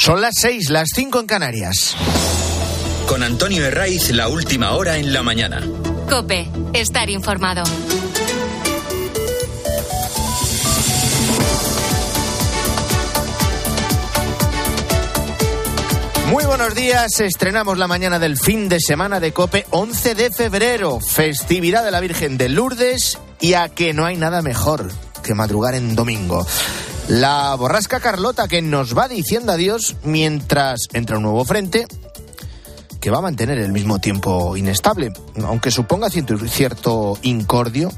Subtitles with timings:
[0.00, 1.96] Son las seis, las cinco en Canarias.
[3.08, 5.60] Con Antonio Herraiz, la última hora en la mañana.
[6.08, 7.64] Cope, estar informado.
[16.30, 21.00] Muy buenos días, estrenamos la mañana del fin de semana de Cope 11 de febrero,
[21.00, 24.92] festividad de la Virgen de Lourdes y a que no hay nada mejor
[25.24, 26.46] que madrugar en domingo.
[27.08, 31.86] La borrasca Carlota que nos va diciendo adiós mientras entra un nuevo frente
[33.00, 37.90] que va a mantener el mismo tiempo inestable, aunque suponga cierto incordio.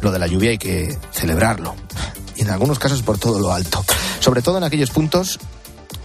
[0.00, 1.74] Lo de la lluvia hay que celebrarlo,
[2.36, 3.84] y en algunos casos por todo lo alto,
[4.20, 5.40] sobre todo en aquellos puntos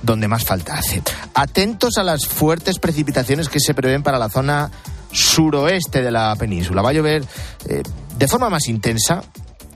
[0.01, 1.03] donde más falta hace.
[1.35, 4.71] Atentos a las fuertes precipitaciones que se prevén para la zona
[5.11, 6.81] suroeste de la península.
[6.81, 7.23] Va a llover
[7.67, 7.83] eh,
[8.17, 9.21] de forma más intensa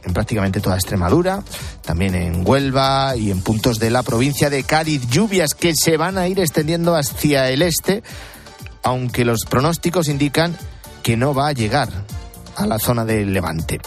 [0.08, 1.44] en prácticamente toda Extremadura,
[1.84, 5.08] también en Huelva y en puntos de la provincia de Cádiz.
[5.10, 8.04] Lluvias que se van a ir extendiendo hacia el este,
[8.84, 10.58] aunque los pronósticos indican
[11.04, 11.90] que no va a llegar
[12.56, 13.80] a la zona del Levante.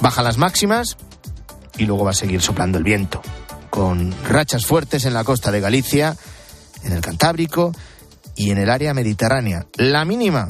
[0.00, 0.96] Bajan las máximas
[1.78, 3.22] y luego va a seguir soplando el viento,
[3.70, 6.16] con rachas fuertes en la costa de Galicia,
[6.84, 7.72] en el Cantábrico
[8.36, 9.66] y en el área mediterránea.
[9.76, 10.48] La mínima,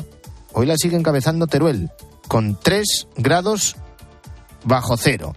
[0.52, 1.90] hoy la sigue encabezando Teruel,
[2.28, 3.76] con 3 grados
[4.64, 5.34] bajo cero.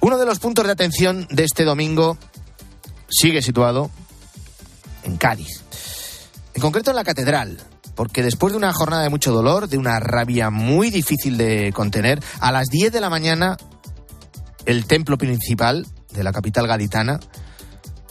[0.00, 2.18] Uno de los puntos de atención de este domingo
[3.08, 3.90] sigue situado
[5.04, 5.62] en Cádiz.
[6.54, 7.58] En concreto en la catedral,
[7.94, 12.22] porque después de una jornada de mucho dolor, de una rabia muy difícil de contener,
[12.40, 13.56] a las 10 de la mañana
[14.66, 17.20] el templo principal de la capital gaditana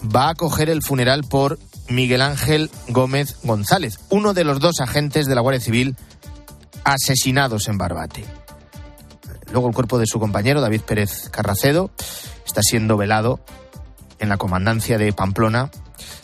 [0.04, 5.28] va a acoger el funeral por Miguel Ángel Gómez González, uno de los dos agentes
[5.28, 5.96] de la Guardia Civil
[6.84, 8.41] asesinados en Barbate.
[9.52, 11.92] Luego el cuerpo de su compañero, David Pérez Carracedo,
[12.46, 13.40] está siendo velado
[14.20, 15.72] en la comandancia de Pamplona,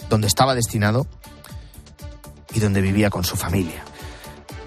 [0.10, 1.08] donde estaba destinado
[2.54, 3.84] y donde vivía con su familia.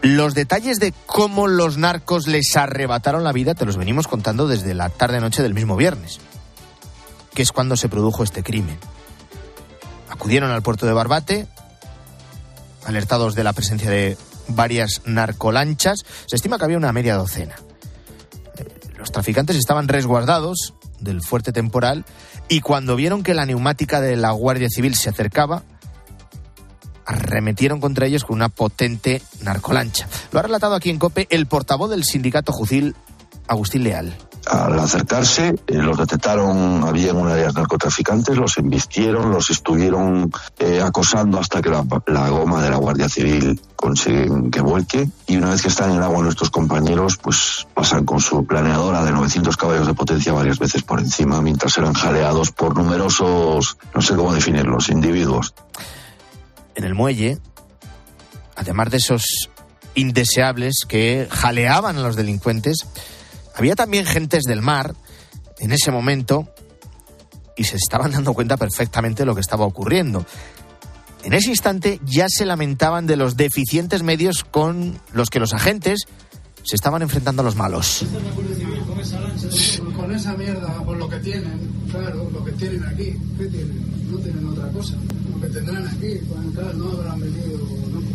[0.03, 4.75] Los detalles de cómo los narcos les arrebataron la vida te los venimos contando desde
[4.75, 6.21] la tarde-noche del mismo viernes,
[7.35, 8.79] que es cuando se produjo este crimen.
[10.09, 11.47] Acudieron al puerto de Barbate,
[12.87, 14.17] alertados de la presencia de
[14.49, 16.01] varias narcolanchas.
[16.27, 17.55] Se estima que había una media docena.
[19.01, 22.05] Los traficantes estaban resguardados del fuerte temporal
[22.51, 25.63] y cuando vieron que la neumática de la Guardia Civil se acercaba,
[27.07, 30.07] arremetieron contra ellos con una potente narcolancha.
[30.33, 32.95] Lo ha relatado aquí en COPE el portavoz del sindicato Jucil,
[33.49, 34.15] Agustín Leal.
[34.47, 41.39] Al acercarse, eh, los detectaron, había una áreas narcotraficantes, los embistieron, los estuvieron eh, acosando
[41.39, 45.09] hasta que la, goma de la Guardia Civil consiguen que vuelque.
[45.27, 49.05] Y una vez que están en el agua nuestros compañeros, pues pasan con su planeadora
[49.05, 54.01] de 900 caballos de potencia varias veces por encima, mientras eran jaleados por numerosos, no
[54.01, 55.55] sé cómo definirlos, individuos.
[56.75, 57.39] En el muelle,
[58.57, 59.23] además de esos
[59.95, 62.87] indeseables que jaleaban a los delincuentes,
[63.61, 64.95] había también gentes del mar
[65.59, 66.49] en ese momento
[67.59, 70.25] y se estaban dando cuenta perfectamente de lo que estaba ocurriendo.
[71.25, 76.07] En ese instante ya se lamentaban de los deficientes medios con los que los agentes
[76.63, 78.07] se estaban enfrentando a los malos.
[79.95, 84.11] Con esa mierda, por lo que tienen, claro, lo que tienen aquí, ¿qué tienen?
[84.11, 84.95] No tienen otra cosa.
[85.35, 87.59] Lo que tendrán aquí, pues, claro, no habrán venido,
[87.93, 88.10] ¿no?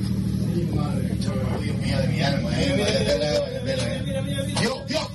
[0.55, 2.49] Dios mío de mi alma,
[4.59, 5.07] Dios, Dios.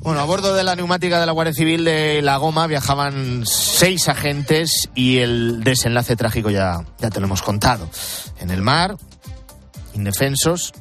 [0.00, 4.08] Bueno, a bordo de la neumática de la Guardia Civil de La Goma viajaban seis
[4.08, 7.88] agentes y el desenlace trágico ya, ya te lo hemos contado.
[8.40, 8.96] En el mar,
[9.94, 10.72] indefensos,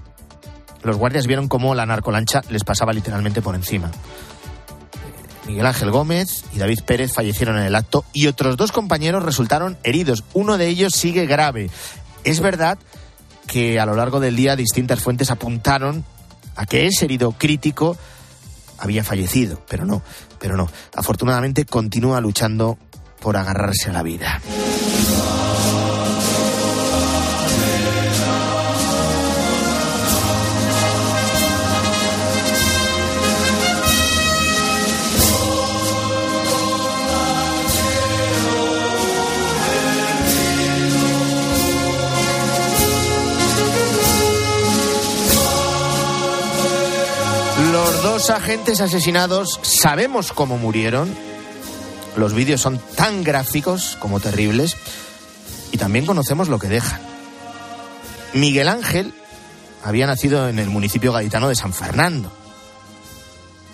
[0.84, 3.91] los guardias vieron cómo la narcolancha les pasaba literalmente por encima.
[5.51, 9.78] Miguel Ángel Gómez y David Pérez fallecieron en el acto y otros dos compañeros resultaron
[9.84, 10.23] heridos.
[10.34, 11.69] Uno de ellos sigue grave.
[12.23, 12.79] Es verdad
[13.47, 16.06] que a lo largo del día distintas fuentes apuntaron
[16.56, 17.97] a que ese herido crítico
[18.78, 20.01] había fallecido, pero no,
[20.40, 20.69] pero no.
[20.95, 22.78] Afortunadamente continúa luchando
[23.20, 24.41] por agarrarse a la vida.
[48.02, 51.14] Dos agentes asesinados, sabemos cómo murieron.
[52.16, 54.76] Los vídeos son tan gráficos como terribles.
[55.72, 57.00] Y también conocemos lo que dejan.
[58.34, 59.14] Miguel Ángel
[59.84, 62.32] había nacido en el municipio gaditano de San Fernando.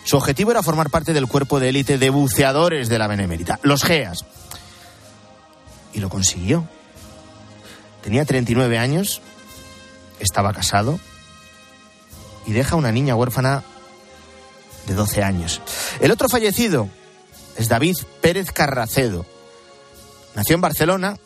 [0.04, 3.84] Su objetivo era formar parte del cuerpo de élite de buceadores de la Benemérita, los
[3.84, 4.26] GEAS.
[5.94, 6.68] Y lo consiguió.
[8.04, 9.22] Tenía 39 años,
[10.20, 11.00] estaba casado
[12.46, 13.64] y deja una niña huérfana
[14.88, 15.62] de 12 años.
[16.00, 16.89] El otro fallecido
[17.57, 19.25] es David Pérez Carracedo.
[20.34, 21.18] Nació en Barcelona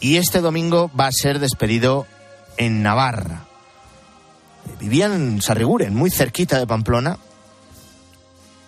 [0.00, 2.06] y este domingo va a ser despedido
[2.56, 3.46] en Navarra.
[4.78, 7.18] Vivía en Sarriguren, muy cerquita de Pamplona,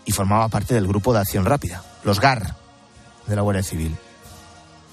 [0.06, 2.56] y formaba parte del grupo de acción rápida, los GAR,
[3.26, 3.96] de la Guardia Civil.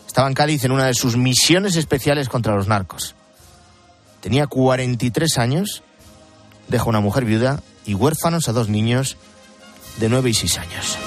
[0.05, 3.15] Estaba en Cádiz en una de sus misiones especiales contra los narcos.
[4.21, 5.83] Tenía 43 años,
[6.67, 9.17] deja una mujer viuda y huérfanos a dos niños
[9.97, 10.97] de 9 y 6 años.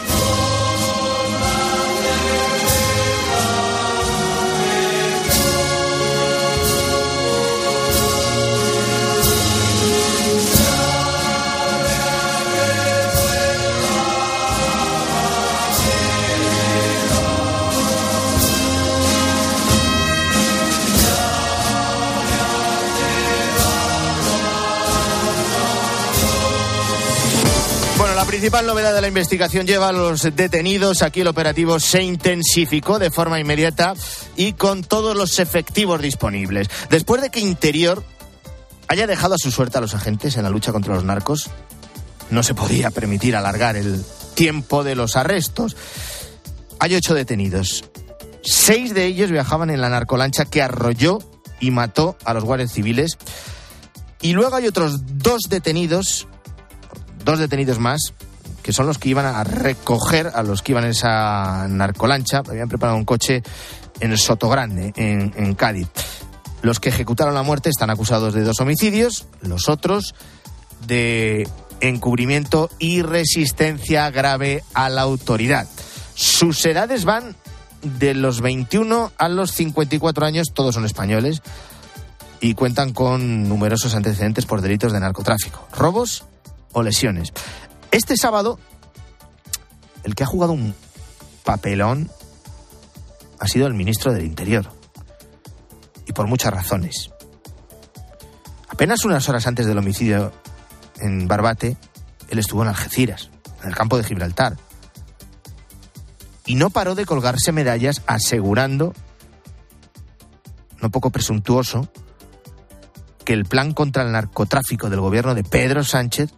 [28.30, 31.02] Principal novedad de la investigación lleva a los detenidos.
[31.02, 33.94] Aquí el operativo se intensificó de forma inmediata
[34.36, 36.68] y con todos los efectivos disponibles.
[36.90, 38.04] Después de que Interior
[38.86, 41.50] haya dejado a su suerte a los agentes en la lucha contra los narcos,
[42.30, 44.04] no se podía permitir alargar el
[44.34, 45.76] tiempo de los arrestos.
[46.78, 47.82] Hay ocho detenidos.
[48.44, 51.18] Seis de ellos viajaban en la narcolancha que arrolló
[51.58, 53.18] y mató a los guardias civiles.
[54.20, 56.28] Y luego hay otros dos detenidos
[57.24, 58.14] dos detenidos más,
[58.62, 62.42] que son los que iban a recoger a los que iban en esa narcolancha.
[62.46, 63.42] Habían preparado un coche
[64.00, 65.88] en Sotogrande, en, en Cádiz.
[66.62, 70.14] Los que ejecutaron la muerte están acusados de dos homicidios, los otros
[70.86, 71.48] de
[71.80, 75.66] encubrimiento y resistencia grave a la autoridad.
[76.14, 77.34] Sus edades van
[77.82, 81.42] de los 21 a los 54 años, todos son españoles,
[82.40, 86.24] y cuentan con numerosos antecedentes por delitos de narcotráfico, robos
[86.72, 87.32] o lesiones.
[87.90, 88.58] Este sábado,
[90.04, 90.74] el que ha jugado un
[91.44, 92.10] papelón
[93.38, 94.70] ha sido el ministro del Interior.
[96.06, 97.10] Y por muchas razones.
[98.68, 100.32] Apenas unas horas antes del homicidio
[101.00, 101.76] en Barbate,
[102.28, 103.30] él estuvo en Algeciras,
[103.62, 104.56] en el campo de Gibraltar.
[106.46, 108.92] Y no paró de colgarse medallas asegurando,
[110.80, 111.88] no poco presuntuoso,
[113.24, 116.32] que el plan contra el narcotráfico del gobierno de Pedro Sánchez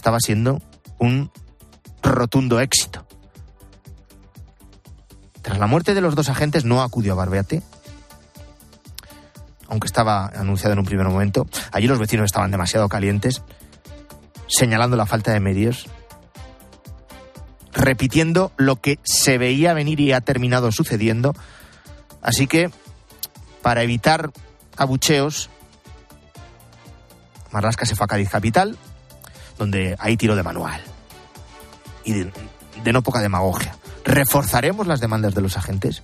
[0.00, 0.62] estaba siendo
[0.98, 1.30] un
[2.02, 3.06] rotundo éxito.
[5.42, 7.62] Tras la muerte de los dos agentes no acudió a Barbeate,
[9.68, 11.46] aunque estaba anunciado en un primer momento.
[11.70, 13.42] Allí los vecinos estaban demasiado calientes,
[14.46, 15.86] señalando la falta de medios,
[17.74, 21.34] repitiendo lo que se veía venir y ha terminado sucediendo.
[22.22, 22.70] Así que,
[23.60, 24.30] para evitar
[24.78, 25.50] abucheos,
[27.50, 28.78] Marlasca se fue a Cádiz Capital,
[29.60, 30.80] donde hay tiro de manual
[32.02, 32.32] y de,
[32.82, 33.76] de no poca demagogia.
[34.04, 36.02] Reforzaremos las demandas de los agentes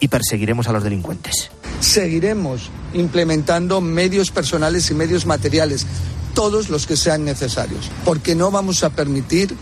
[0.00, 1.50] y perseguiremos a los delincuentes.
[1.80, 5.86] Seguiremos implementando medios personales y medios materiales,
[6.34, 9.54] todos los que sean necesarios, porque no vamos a permitir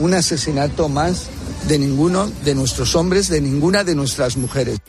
[0.00, 1.28] un asesinato más
[1.68, 4.80] de ninguno de nuestros hombres, de ninguna de nuestras mujeres.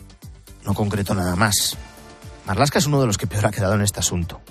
[0.66, 1.78] No concreto nada más.
[2.48, 4.42] Marlasca es uno de los que peor ha quedado en este asunto.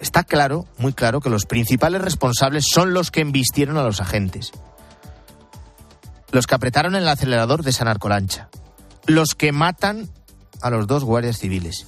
[0.00, 4.52] Está claro, muy claro, que los principales responsables son los que embistieron a los agentes.
[6.30, 8.48] Los que apretaron el acelerador de esa narcolancha.
[9.06, 10.08] Los que matan
[10.60, 11.86] a los dos guardias civiles.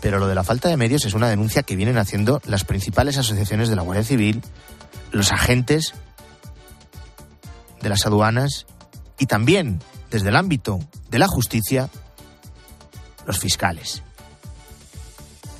[0.00, 3.18] Pero lo de la falta de medios es una denuncia que vienen haciendo las principales
[3.18, 4.42] asociaciones de la Guardia Civil,
[5.10, 5.94] los agentes
[7.82, 8.66] de las aduanas
[9.18, 9.80] y también,
[10.10, 10.78] desde el ámbito
[11.10, 11.90] de la justicia,
[13.26, 14.02] los fiscales.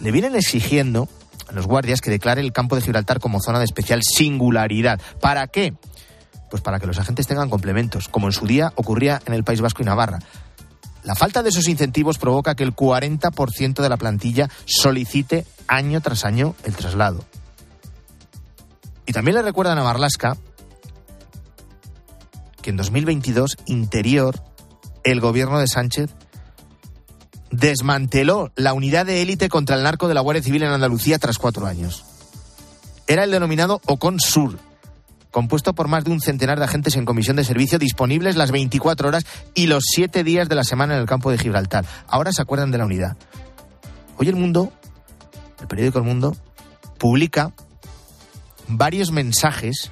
[0.00, 1.08] Le vienen exigiendo
[1.48, 5.00] a los guardias que declare el campo de Gibraltar como zona de especial singularidad.
[5.20, 5.74] ¿Para qué?
[6.50, 9.60] Pues para que los agentes tengan complementos, como en su día ocurría en el País
[9.60, 10.18] Vasco y Navarra.
[11.04, 16.24] La falta de esos incentivos provoca que el 40% de la plantilla solicite año tras
[16.24, 17.24] año el traslado.
[19.06, 20.36] Y también le recuerdan a Marlasca
[22.60, 24.42] que en 2022 Interior,
[25.04, 26.10] el gobierno de Sánchez,
[27.50, 31.38] desmanteló la unidad de élite contra el narco de la Guardia Civil en Andalucía tras
[31.38, 32.04] cuatro años.
[33.06, 34.58] Era el denominado Ocon Sur,
[35.30, 39.08] compuesto por más de un centenar de agentes en comisión de servicio disponibles las 24
[39.08, 39.24] horas
[39.54, 41.84] y los siete días de la semana en el campo de Gibraltar.
[42.06, 43.16] Ahora se acuerdan de la unidad.
[44.18, 44.72] Hoy el mundo,
[45.60, 46.36] el periódico El Mundo,
[46.98, 47.52] publica
[48.66, 49.90] varios mensajes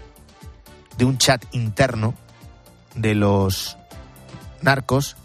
[0.99, 2.15] de un chat interno
[2.95, 3.77] de los
[4.63, 5.17] narcos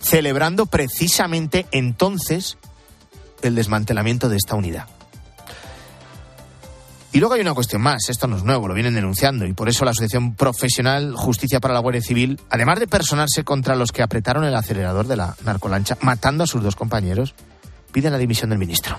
[0.00, 2.58] celebrando precisamente entonces
[3.42, 4.86] el desmantelamiento de esta unidad.
[7.10, 9.68] Y luego hay una cuestión más, esto no es nuevo, lo vienen denunciando y por
[9.70, 14.02] eso la Asociación Profesional Justicia para la Guardia Civil, además de personarse contra los que
[14.02, 17.34] apretaron el acelerador de la narcolancha, matando a sus dos compañeros,
[17.92, 18.98] piden la dimisión del ministro.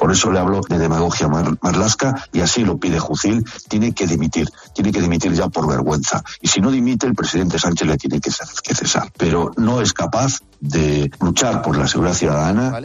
[0.00, 3.44] Por eso le hablo de demagogia marlasca y así lo pide Jucil.
[3.68, 6.24] Tiene que dimitir, tiene que dimitir ya por vergüenza.
[6.40, 8.30] Y si no dimite, el presidente Sánchez le tiene que
[8.74, 9.12] cesar.
[9.18, 12.80] Pero no es capaz de luchar por la seguridad ciudadana.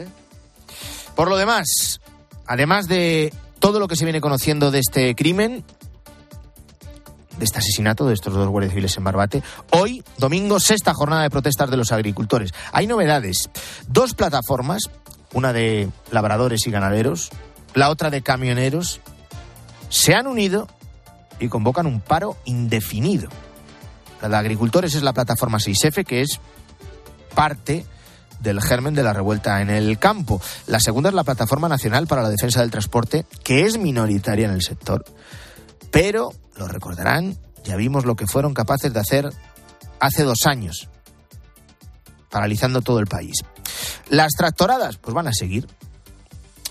[1.14, 2.02] Por lo demás,
[2.46, 5.64] además de todo lo que se viene conociendo de este crimen,
[7.38, 9.42] de este asesinato de estos dos guardias civiles en Barbate.
[9.70, 12.52] Hoy, domingo, sexta jornada de protestas de los agricultores.
[12.72, 13.48] Hay novedades.
[13.88, 14.90] Dos plataformas,
[15.32, 17.30] una de labradores y ganaderos,
[17.74, 19.00] la otra de camioneros,
[19.88, 20.68] se han unido
[21.38, 23.28] y convocan un paro indefinido.
[24.22, 26.40] La de agricultores es la plataforma 6F, que es
[27.34, 27.84] parte
[28.40, 30.40] del germen de la revuelta en el campo.
[30.66, 34.52] La segunda es la Plataforma Nacional para la Defensa del Transporte, que es minoritaria en
[34.52, 35.04] el sector.
[35.90, 39.30] Pero, lo recordarán, ya vimos lo que fueron capaces de hacer
[40.00, 40.88] hace dos años,
[42.30, 43.42] paralizando todo el país.
[44.08, 45.66] Las tractoradas, pues van a seguir.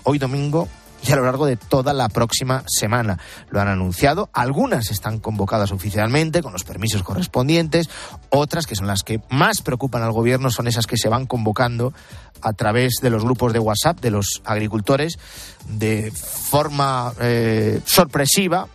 [0.04, 0.68] Hoy domingo
[1.06, 3.18] y a lo largo de toda la próxima semana.
[3.50, 4.30] Lo han anunciado.
[4.32, 7.88] Algunas están convocadas oficialmente con los permisos correspondientes.
[8.30, 11.92] Otras, que son las que más preocupan al gobierno, son esas que se van convocando
[12.42, 15.18] a través de los grupos de WhatsApp de los agricultores
[15.68, 18.66] de forma eh, sorpresiva.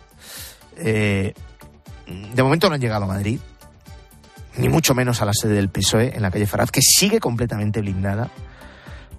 [0.76, 1.34] Eh,
[2.06, 3.40] de momento no han llegado a Madrid,
[4.56, 7.80] ni mucho menos a la sede del PSOE en la calle Ferraz, que sigue completamente
[7.80, 8.30] blindada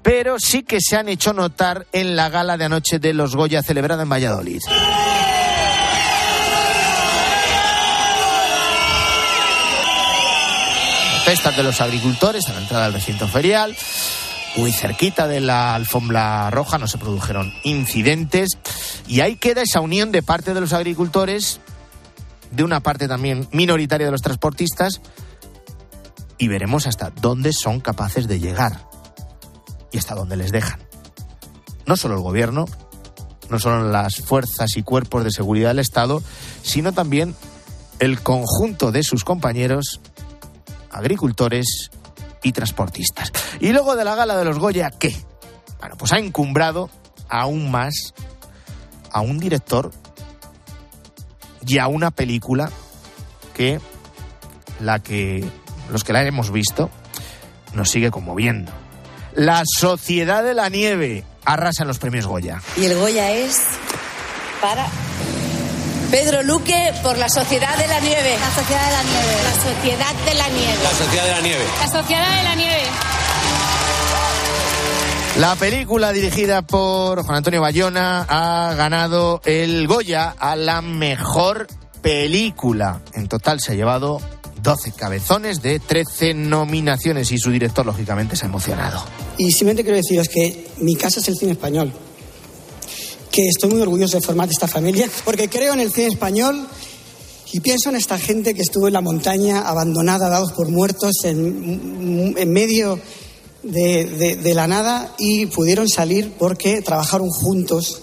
[0.04, 3.64] pero sí que se han hecho notar en la gala de anoche de los Goya
[3.64, 4.60] celebrada en Valladolid.
[11.24, 13.76] Festas de los agricultores a la entrada del recinto ferial.
[14.58, 18.58] Muy cerquita de la alfombra roja no se produjeron incidentes
[19.08, 21.60] y ahí queda esa unión de parte de los agricultores,
[22.52, 25.02] de una parte también minoritaria de los transportistas
[26.38, 28.93] y veremos hasta dónde son capaces de llegar
[29.94, 30.82] y hasta dónde les dejan.
[31.86, 32.66] No solo el gobierno,
[33.50, 36.22] no solo las fuerzas y cuerpos de seguridad del Estado,
[36.64, 37.36] sino también
[38.00, 40.02] el conjunto de sus compañeros,
[40.92, 41.92] agricultores
[42.42, 43.32] y transportistas.
[43.60, 45.16] Y luego de la gala de los Goya, ¿qué?
[45.80, 46.90] Bueno, pues ha encumbrado
[47.30, 48.14] aún más
[49.12, 49.92] a un director
[51.66, 52.72] y a una película
[53.54, 53.80] que
[54.80, 55.48] la que
[55.92, 56.90] los que la hemos visto
[57.74, 58.72] nos sigue conmoviendo.
[59.36, 62.62] La Sociedad de la Nieve arrasa en los premios Goya.
[62.78, 63.62] Y el Goya es
[64.62, 64.86] para
[66.12, 68.38] Pedro Luque por la Sociedad de la Nieve.
[68.40, 69.44] La Sociedad de la Nieve.
[69.44, 70.84] La Sociedad de la Nieve.
[70.84, 71.66] La Sociedad de la Nieve.
[71.80, 72.84] La Sociedad de la Nieve.
[75.40, 81.66] La película dirigida por Juan Antonio Bayona ha ganado el Goya a la mejor
[82.04, 83.02] película.
[83.14, 84.22] En total se ha llevado
[84.64, 89.04] 12 cabezones de 13 nominaciones y su director, lógicamente, se ha emocionado.
[89.38, 91.92] Y simplemente quiero deciros que mi casa es el cine español.
[93.30, 96.66] Que estoy muy orgulloso de formar esta familia, porque creo en el cine español
[97.52, 102.52] y pienso en esta gente que estuvo en la montaña, abandonada, dados por muertos, en,
[102.52, 103.00] medio
[103.64, 108.02] de la nada y pudieron salir porque trabajaron juntos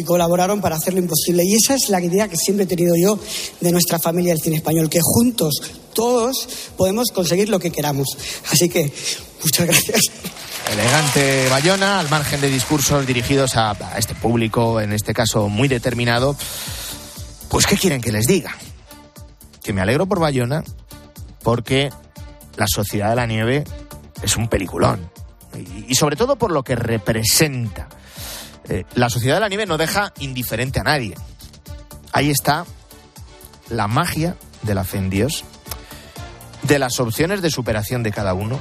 [0.00, 1.44] y colaboraron para hacer lo imposible.
[1.44, 3.18] Y esa es la idea que siempre he tenido yo
[3.60, 8.08] de nuestra familia del cine español, que juntos, todos, podemos conseguir lo que queramos.
[8.50, 8.92] Así que,
[9.42, 10.00] muchas gracias.
[10.72, 16.36] Elegante Bayona, al margen de discursos dirigidos a, este público, en este caso muy determinado,
[17.48, 18.56] pues ¿qué quieren que les diga?
[19.62, 20.64] Que me alegro por Bayona
[21.42, 21.90] porque
[22.56, 23.64] La Sociedad de la Nieve
[24.22, 25.10] es un peliculón.
[25.88, 27.88] Y sobre todo por lo que representa.
[28.68, 31.14] Eh, la Sociedad de la Nieve no deja indiferente a nadie.
[32.12, 32.64] Ahí está
[33.68, 35.44] la magia de la fe en Dios,
[36.62, 38.58] de las opciones de superación de cada uno,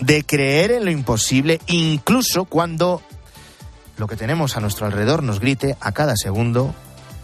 [0.00, 3.02] de creer en lo imposible, incluso cuando
[3.96, 6.74] lo que tenemos a nuestro alrededor nos grite a cada segundo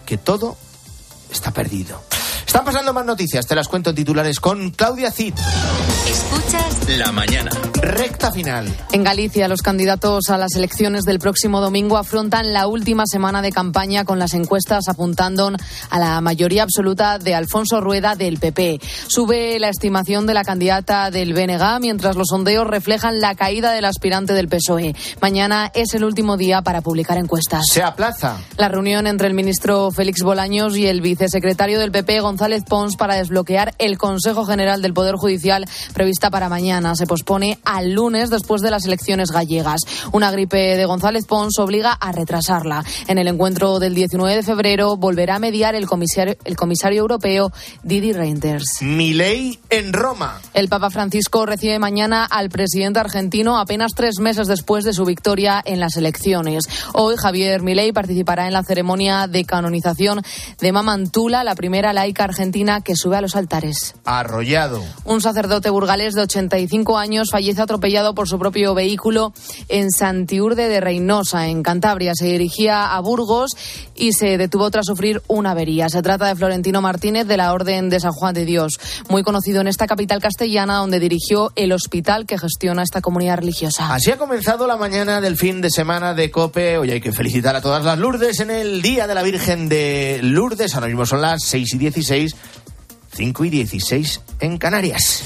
[0.07, 0.57] que todo
[1.31, 2.10] está perdido.
[2.51, 5.35] Están pasando más noticias, te las cuento en titulares con Claudia Cid.
[6.09, 7.53] Escuchas La mañana.
[7.81, 8.67] Recta final.
[8.91, 13.53] En Galicia, los candidatos a las elecciones del próximo domingo afrontan la última semana de
[13.53, 15.53] campaña con las encuestas apuntando
[15.91, 18.81] a la mayoría absoluta de Alfonso Rueda del PP.
[19.07, 23.85] Sube la estimación de la candidata del BNG, mientras los sondeos reflejan la caída del
[23.85, 24.97] aspirante del PSOE.
[25.23, 27.63] Mañana es el último día para publicar encuestas.
[27.73, 28.39] Se aplaza.
[28.57, 33.17] La reunión entre el ministro Félix Bolaños y el vicesecretario del PP, González Pons, para
[33.17, 38.63] desbloquear el Consejo General del Poder Judicial prevista para mañana se pospone al lunes después
[38.63, 39.81] de las elecciones gallegas.
[40.13, 42.83] Una gripe de González Pons obliga a retrasarla.
[43.09, 47.53] En el encuentro del 19 de febrero volverá a mediar el comisario, el comisario europeo
[47.83, 48.81] Didi Reinders.
[48.81, 50.41] Milei en Roma.
[50.55, 55.61] El Papa Francisco recibe mañana al presidente argentino apenas tres meses después de su victoria
[55.63, 56.65] en las elecciones.
[56.95, 60.23] Hoy Javier Milei participará en la ceremonia de canonización
[60.59, 63.95] de Mamantula, la primera laica argentina que sube a los altares.
[64.05, 64.83] Arrollado.
[65.05, 69.33] Un sacerdote burgalés de 85 años fallece atropellado por su propio vehículo
[69.69, 72.13] en Santiurde de Reynosa, en Cantabria.
[72.15, 73.57] Se dirigía a Burgos
[73.95, 75.89] y se detuvo tras sufrir una avería.
[75.89, 79.61] Se trata de Florentino Martínez de la Orden de San Juan de Dios, muy conocido
[79.61, 83.93] en esta capital castellana donde dirigió el hospital que gestiona esta comunidad religiosa.
[83.93, 86.79] Así ha comenzado la mañana del fin de semana de COPE.
[86.79, 90.21] Hoy hay que felicitar a todas las Lourdes en el Día de la Virgen de
[90.23, 90.75] Lourdes.
[90.75, 92.20] Ahora mismo son las 6 y 16,
[93.13, 95.25] 5 y 16 en Canarias.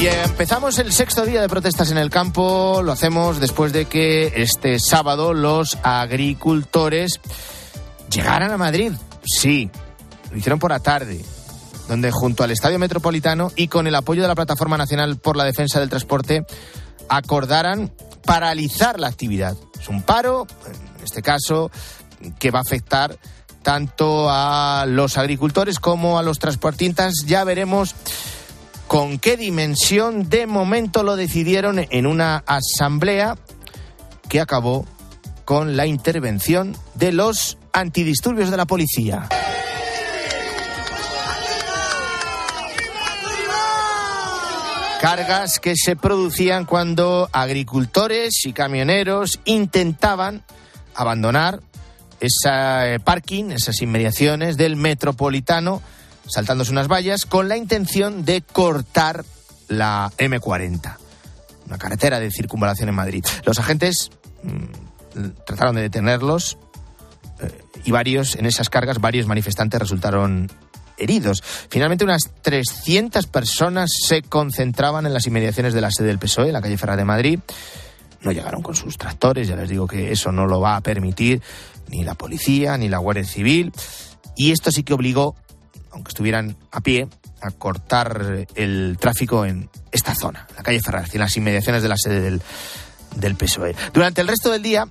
[0.00, 2.82] Y empezamos el sexto día de protestas en el campo.
[2.84, 7.20] Lo hacemos después de que este sábado los agricultores
[8.08, 8.92] llegaran a Madrid.
[9.24, 9.68] Sí,
[10.30, 11.20] lo hicieron por la tarde,
[11.88, 15.44] donde junto al Estadio Metropolitano y con el apoyo de la Plataforma Nacional por la
[15.44, 16.44] Defensa del Transporte
[17.08, 17.92] acordaran
[18.24, 19.56] paralizar la actividad.
[19.80, 20.46] Es un paro,
[20.96, 21.72] en este caso,
[22.38, 23.18] que va a afectar
[23.62, 27.12] tanto a los agricultores como a los transportistas.
[27.26, 27.94] Ya veremos
[28.86, 33.36] con qué dimensión de momento lo decidieron en una asamblea
[34.28, 34.86] que acabó
[35.44, 39.28] con la intervención de los antidisturbios de la policía.
[45.00, 50.42] Cargas que se producían cuando agricultores y camioneros intentaban
[50.94, 51.60] abandonar
[52.20, 55.82] ese parking, esas inmediaciones del metropolitano
[56.28, 59.24] saltándose unas vallas con la intención de cortar
[59.68, 60.96] la M40,
[61.66, 63.24] una carretera de circunvalación en Madrid.
[63.44, 64.10] Los agentes
[64.42, 66.58] mmm, trataron de detenerlos
[67.40, 70.50] eh, y varios, en esas cargas, varios manifestantes resultaron
[70.96, 71.42] heridos.
[71.70, 76.54] Finalmente, unas 300 personas se concentraban en las inmediaciones de la sede del PSOE, en
[76.54, 77.38] la calle Ferraz de Madrid.
[78.20, 81.40] No llegaron con sus tractores, ya les digo que eso no lo va a permitir
[81.88, 83.72] ni la policía ni la Guardia Civil.
[84.36, 85.34] Y esto sí que obligó
[85.90, 87.08] aunque estuvieran a pie,
[87.40, 91.96] a cortar el tráfico en esta zona, la calle Ferraz, en las inmediaciones de la
[91.96, 92.42] sede del,
[93.16, 93.74] del PSOE.
[93.92, 94.86] Durante el resto del día,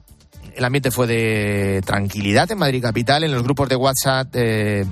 [0.56, 3.24] el ambiente fue de tranquilidad en Madrid Capital.
[3.24, 4.86] En los grupos de WhatsApp, eh,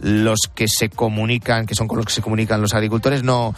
[0.00, 3.54] los que se comunican, que son con los que se comunican los agricultores, no,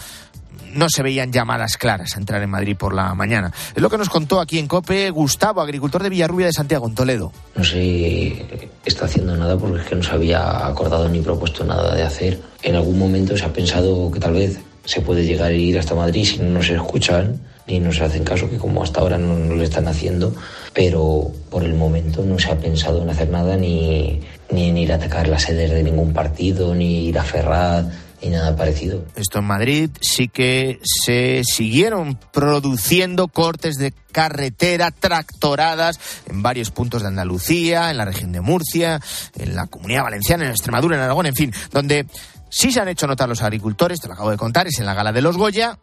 [0.75, 3.53] no se veían llamadas claras a entrar en Madrid por la mañana.
[3.75, 6.95] Es lo que nos contó aquí en COPE Gustavo, agricultor de Villarrubia de Santiago, en
[6.95, 7.33] Toledo.
[7.57, 8.47] No se
[8.85, 12.41] está haciendo nada porque es que no se había acordado ni propuesto nada de hacer.
[12.63, 15.95] En algún momento se ha pensado que tal vez se puede llegar a ir hasta
[15.95, 19.39] Madrid si no se escuchan ni no se hacen caso, que como hasta ahora no,
[19.39, 20.35] no lo están haciendo,
[20.73, 24.91] pero por el momento no se ha pensado en hacer nada ni, ni en ir
[24.91, 27.85] a atacar las sedes de ningún partido, ni ir a Ferraz
[28.21, 29.05] y nada parecido.
[29.17, 37.03] Esto en Madrid sí que se siguieron produciendo cortes de carretera, tractoradas en varios puntos
[37.03, 39.01] de Andalucía, en la región de Murcia,
[39.37, 42.07] en la Comunidad Valenciana, en Extremadura, en Aragón, en fin, donde
[42.49, 44.95] sí se han hecho notar los agricultores, te lo acabo de contar, es en la
[44.95, 45.79] gala de los Goya.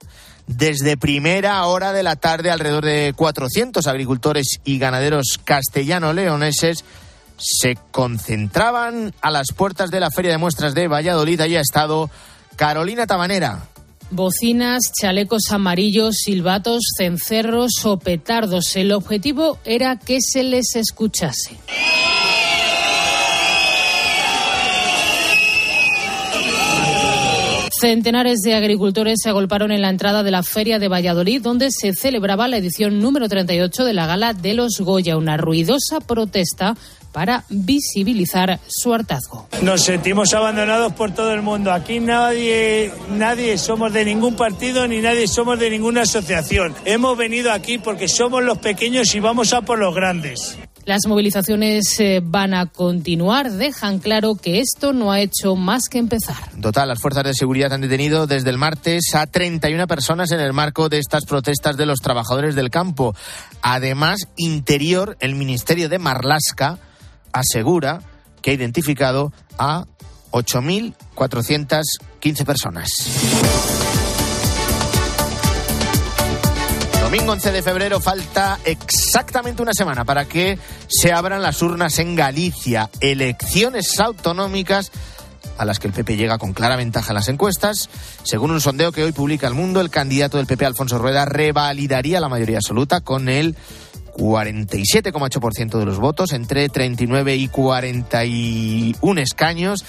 [0.47, 6.83] Desde primera hora de la tarde, alrededor de 400 agricultores y ganaderos castellano-leoneses
[7.37, 11.41] se concentraban a las puertas de la Feria de Muestras de Valladolid.
[11.41, 12.09] Allí ha estado
[12.55, 13.67] Carolina Tabanera.
[14.11, 18.75] Bocinas, chalecos amarillos, silbatos, cencerros o petardos.
[18.75, 21.57] El objetivo era que se les escuchase.
[27.77, 31.93] Centenares de agricultores se agolparon en la entrada de la Feria de Valladolid, donde se
[31.93, 36.75] celebraba la edición número 38 de la Gala de los Goya, una ruidosa protesta
[37.15, 39.47] para visibilizar su hartazgo.
[39.61, 41.71] Nos sentimos abandonados por todo el mundo.
[41.71, 46.75] Aquí nadie, nadie somos de ningún partido ni nadie somos de ninguna asociación.
[46.83, 50.57] Hemos venido aquí porque somos los pequeños y vamos a por los grandes.
[50.83, 53.49] Las movilizaciones eh, van a continuar.
[53.49, 56.35] Dejan claro que esto no ha hecho más que empezar.
[56.53, 60.41] En total, las fuerzas de seguridad han detenido desde el martes a 31 personas en
[60.41, 63.15] el marco de estas protestas de los trabajadores del campo.
[63.61, 66.77] Además, Interior, el Ministerio de Marlasca,
[67.35, 68.01] asegura
[68.41, 69.85] que ha identificado a
[70.31, 72.89] 8.415 personas.
[77.01, 82.15] Domingo 11 de febrero falta exactamente una semana para que se abran las urnas en
[82.15, 82.89] Galicia.
[82.99, 84.91] Elecciones autonómicas
[85.57, 87.89] a las que el PP llega con clara ventaja en las encuestas.
[88.23, 92.19] Según un sondeo que hoy publica El Mundo, el candidato del PP, Alfonso Rueda, revalidaría
[92.19, 93.55] la mayoría absoluta con el
[94.15, 99.85] 47,8% de los votos, entre 39 y 41 escaños.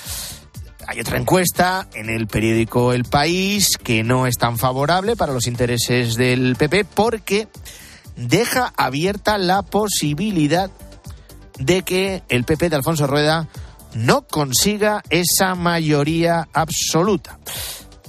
[0.89, 5.47] Hay otra encuesta en el periódico El País que no es tan favorable para los
[5.47, 7.49] intereses del PP porque
[8.17, 10.71] deja abierta la posibilidad
[11.59, 13.49] de que el PP de Alfonso Rueda
[13.95, 17.39] no consiga esa mayoría absoluta.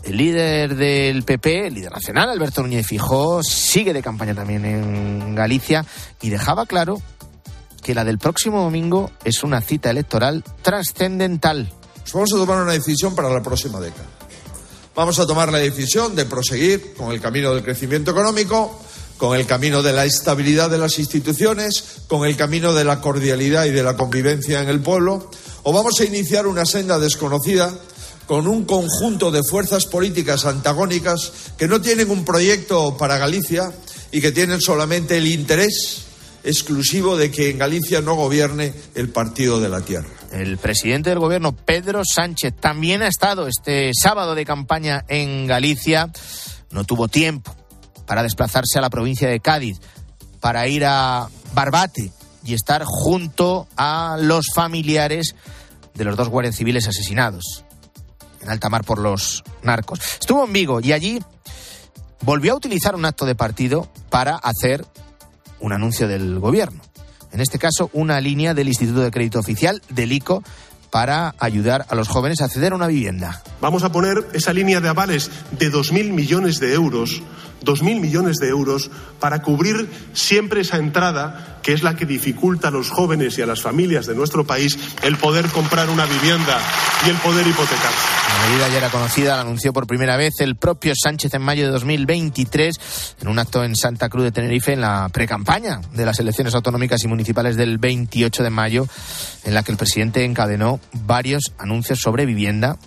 [0.07, 5.35] El líder del PP, el líder nacional, Alberto Núñez Fijó, sigue de campaña también en
[5.35, 5.85] Galicia
[6.21, 7.01] y dejaba claro
[7.83, 11.69] que la del próximo domingo es una cita electoral trascendental.
[12.13, 14.05] Vamos a tomar una decisión para la próxima década.
[14.95, 18.79] Vamos a tomar la decisión de proseguir con el camino del crecimiento económico,
[19.17, 23.65] con el camino de la estabilidad de las instituciones, con el camino de la cordialidad
[23.65, 25.29] y de la convivencia en el pueblo,
[25.63, 27.77] o vamos a iniciar una senda desconocida
[28.27, 33.71] con un conjunto de fuerzas políticas antagónicas que no tienen un proyecto para Galicia
[34.11, 36.03] y que tienen solamente el interés
[36.43, 40.09] exclusivo de que en Galicia no gobierne el Partido de la Tierra.
[40.31, 46.11] El presidente del gobierno, Pedro Sánchez, también ha estado este sábado de campaña en Galicia.
[46.69, 47.55] No tuvo tiempo
[48.05, 49.79] para desplazarse a la provincia de Cádiz,
[50.41, 52.11] para ir a Barbate
[52.43, 55.35] y estar junto a los familiares
[55.93, 57.63] de los dos guardias civiles asesinados
[58.47, 59.99] en alta mar por los narcos.
[60.19, 61.21] Estuvo en Vigo y allí
[62.21, 64.85] volvió a utilizar un acto de partido para hacer
[65.59, 66.81] un anuncio del gobierno.
[67.33, 70.43] En este caso, una línea del Instituto de Crédito Oficial, del ICO,
[70.89, 73.43] para ayudar a los jóvenes a acceder a una vivienda.
[73.59, 77.21] Vamos a poner esa línea de avales de 2.000 millones de euros,
[77.63, 78.89] 2.000 millones de euros,
[79.19, 83.45] para cubrir siempre esa entrada que es la que dificulta a los jóvenes y a
[83.45, 86.57] las familias de nuestro país el poder comprar una vivienda
[87.05, 88.07] y el poder hipotecarse.
[88.39, 91.65] La medida ya era conocida, la anunció por primera vez el propio Sánchez en mayo
[91.65, 96.19] de 2023 en un acto en Santa Cruz de Tenerife en la precampaña de las
[96.19, 98.87] elecciones autonómicas y municipales del 28 de mayo,
[99.43, 102.77] en la que el presidente encadenó varios anuncios sobre vivienda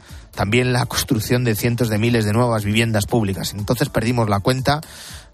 [0.41, 3.53] también la construcción de cientos de miles de nuevas viviendas públicas.
[3.53, 4.81] Entonces perdimos la cuenta.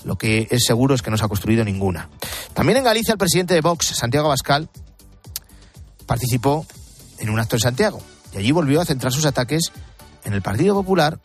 [0.03, 2.09] Lo que es seguro es que no se ha construido ninguna.
[2.55, 4.69] También en Galicia el presidente de Vox, Santiago Abascal,
[6.07, 6.66] participó
[7.21, 8.01] en un acto en Santiago
[8.35, 9.71] y allí volvió a centrar sus ataques
[10.25, 11.21] en el Partido Popular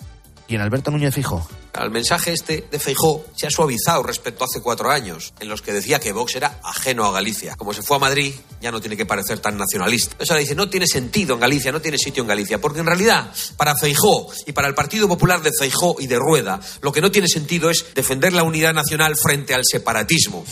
[0.47, 1.43] y en Alberto Núñez Fijo.
[1.83, 5.61] El mensaje este de Feijó se ha suavizado respecto a hace cuatro años, en los
[5.61, 7.55] que decía que Vox era ajeno a Galicia.
[7.55, 10.15] Como se fue a Madrid, ya no tiene que parecer tan nacionalista.
[10.19, 12.85] Eso le dice, no tiene sentido en Galicia, no tiene sitio en Galicia, porque en
[12.85, 17.01] realidad, para Feijó y para el Partido Popular de Feijó y de Rueda, lo que
[17.01, 20.45] no tiene sentido es defender la unidad nacional frente al separatismo.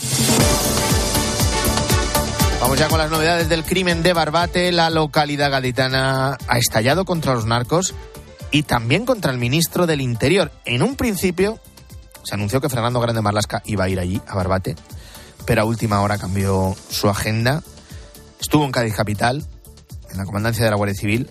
[2.60, 4.70] Vamos ya con las novedades del crimen de Barbate.
[4.70, 7.94] La localidad gaditana ha estallado contra los narcos
[8.50, 10.50] y también contra el ministro del Interior.
[10.64, 11.58] En un principio
[12.22, 14.76] se anunció que Fernando Grande Marlasca iba a ir allí, a Barbate,
[15.46, 17.62] pero a última hora cambió su agenda.
[18.40, 19.44] Estuvo en Cádiz Capital,
[20.10, 21.30] en la comandancia de la Guardia Civil,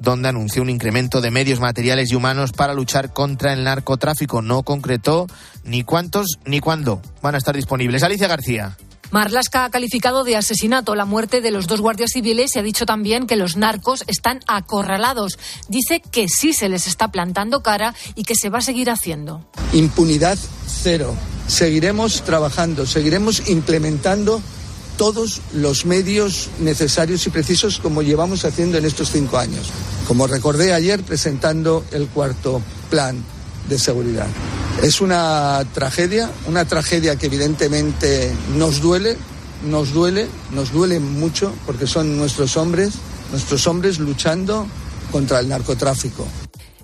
[0.00, 4.42] donde anunció un incremento de medios materiales y humanos para luchar contra el narcotráfico.
[4.42, 5.26] No concretó
[5.64, 8.02] ni cuántos ni cuándo van a estar disponibles.
[8.02, 8.76] Alicia García.
[9.14, 12.84] Marlasca ha calificado de asesinato la muerte de los dos guardias civiles y ha dicho
[12.84, 15.38] también que los narcos están acorralados.
[15.68, 19.46] Dice que sí se les está plantando cara y que se va a seguir haciendo.
[19.72, 21.14] Impunidad cero.
[21.46, 24.42] Seguiremos trabajando, seguiremos implementando
[24.98, 29.68] todos los medios necesarios y precisos como llevamos haciendo en estos cinco años.
[30.08, 33.24] Como recordé ayer presentando el cuarto plan
[33.68, 34.26] de seguridad.
[34.82, 39.16] Es una tragedia, una tragedia que evidentemente nos duele,
[39.64, 42.94] nos duele, nos duele mucho porque son nuestros hombres,
[43.30, 44.66] nuestros hombres luchando
[45.10, 46.26] contra el narcotráfico.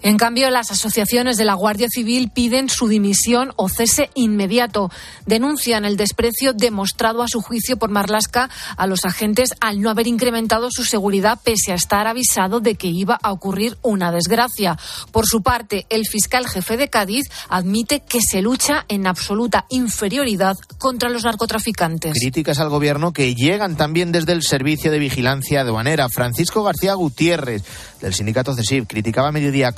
[0.02, 4.90] En cambio, las asociaciones de la Guardia Civil piden su dimisión o cese inmediato.
[5.26, 10.06] Denuncian el desprecio demostrado a su juicio por Marlasca a los agentes al no haber
[10.06, 14.78] incrementado su seguridad pese a estar avisado de que iba a ocurrir una desgracia.
[15.12, 20.56] Por su parte, el fiscal jefe de Cádiz admite que se lucha en absoluta inferioridad
[20.78, 22.14] contra los narcotraficantes.
[22.14, 26.08] Críticas al gobierno que llegan también desde el Servicio de Vigilancia Aduanera.
[26.08, 27.62] Francisco García Gutiérrez,
[28.00, 29.72] del sindicato CESIV, criticaba a Mediodía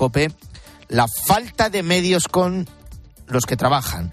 [0.88, 2.68] La falta de medios con
[3.26, 4.12] los que trabajan.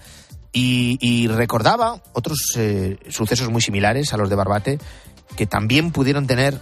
[0.52, 4.78] Y, recordaba otros eh, sucesos muy similares a los de Barbate
[5.36, 6.60] que también pudieron tener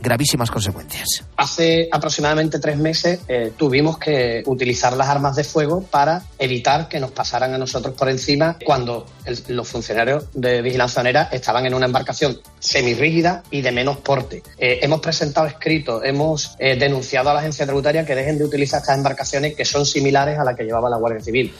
[0.00, 1.24] gravísimas consecuencias.
[1.36, 7.00] Hace aproximadamente tres meses eh, tuvimos que utilizar las armas de fuego para evitar que
[7.00, 9.06] nos pasaran a nosotros por encima cuando
[9.48, 14.42] los funcionarios de vigilancia estaban en una embarcación semirrígida y de menos porte.
[14.58, 18.80] Eh, hemos presentado escritos, hemos eh, denunciado a la agencia tributaria que dejen de utilizar
[18.80, 21.54] estas embarcaciones que son similares a las que llevaba la Guardia Civil.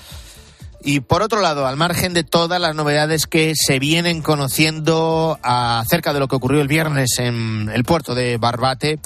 [0.82, 6.14] Y por otro lado, al margen de todas las novedades que se vienen conociendo acerca
[6.14, 8.98] de lo que ocurrió el viernes en el puerto de Barbate,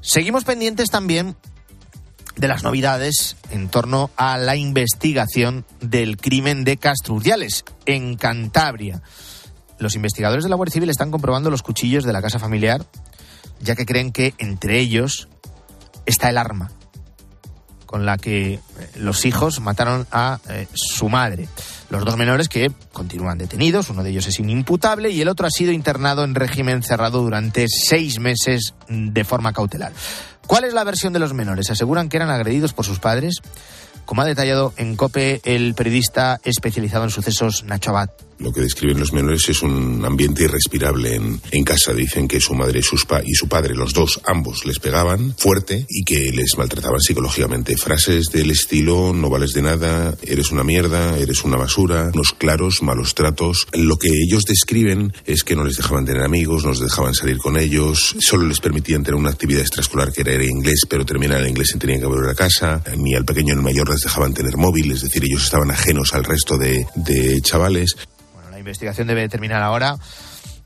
[0.00, 1.36] seguimos pendientes también
[2.34, 7.20] de las novedades en torno a la investigación del crimen de Castro
[7.86, 9.00] en Cantabria.
[9.78, 12.84] Los investigadores de la Guardia Civil están comprobando los cuchillos de la casa familiar,
[13.60, 15.28] ya que creen que entre ellos
[16.06, 16.72] está el arma
[17.94, 18.60] con la que eh,
[18.96, 21.46] los hijos mataron a eh, su madre.
[21.90, 25.50] Los dos menores que continúan detenidos, uno de ellos es inimputable y el otro ha
[25.50, 29.92] sido internado en régimen cerrado durante seis meses de forma cautelar.
[30.44, 31.70] ¿Cuál es la versión de los menores?
[31.70, 33.36] Aseguran que eran agredidos por sus padres
[34.06, 38.10] como ha detallado en COPE el periodista especializado en sucesos Nacho Abad.
[38.38, 41.92] Lo que describen los menores es un ambiente irrespirable en, en casa.
[41.92, 45.86] Dicen que su madre sus pa y su padre, los dos, ambos, les pegaban fuerte
[45.88, 47.76] y que les maltrataban psicológicamente.
[47.76, 52.82] Frases del estilo, no vales de nada, eres una mierda, eres una basura, unos claros
[52.82, 53.66] malos tratos.
[53.72, 57.38] Lo que ellos describen es que no les dejaban tener amigos, no les dejaban salir
[57.38, 61.48] con ellos, solo les permitían tener una actividad extraescolar que era inglés, pero terminar el
[61.48, 62.82] inglés y tenían que volver a casa.
[62.96, 66.14] Ni al pequeño ni al mayor les dejaban tener móvil, es decir, ellos estaban ajenos
[66.14, 67.96] al resto de, de chavales.
[68.64, 69.98] La investigación debe determinar ahora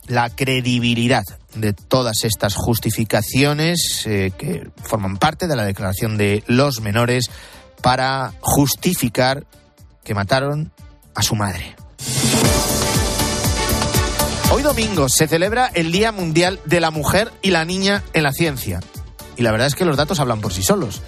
[0.07, 1.25] la credibilidad
[1.57, 7.29] de todas estas justificaciones eh, que forman parte de la declaración de los menores
[7.83, 9.47] para justificar
[10.05, 10.71] que mataron
[11.17, 11.75] a su madre.
[14.53, 18.31] Hoy domingo se celebra el Día Mundial de la Mujer y la Niña en la
[18.31, 18.79] Ciencia.
[19.37, 21.03] Y la verdad es que los datos hablan por sí solos.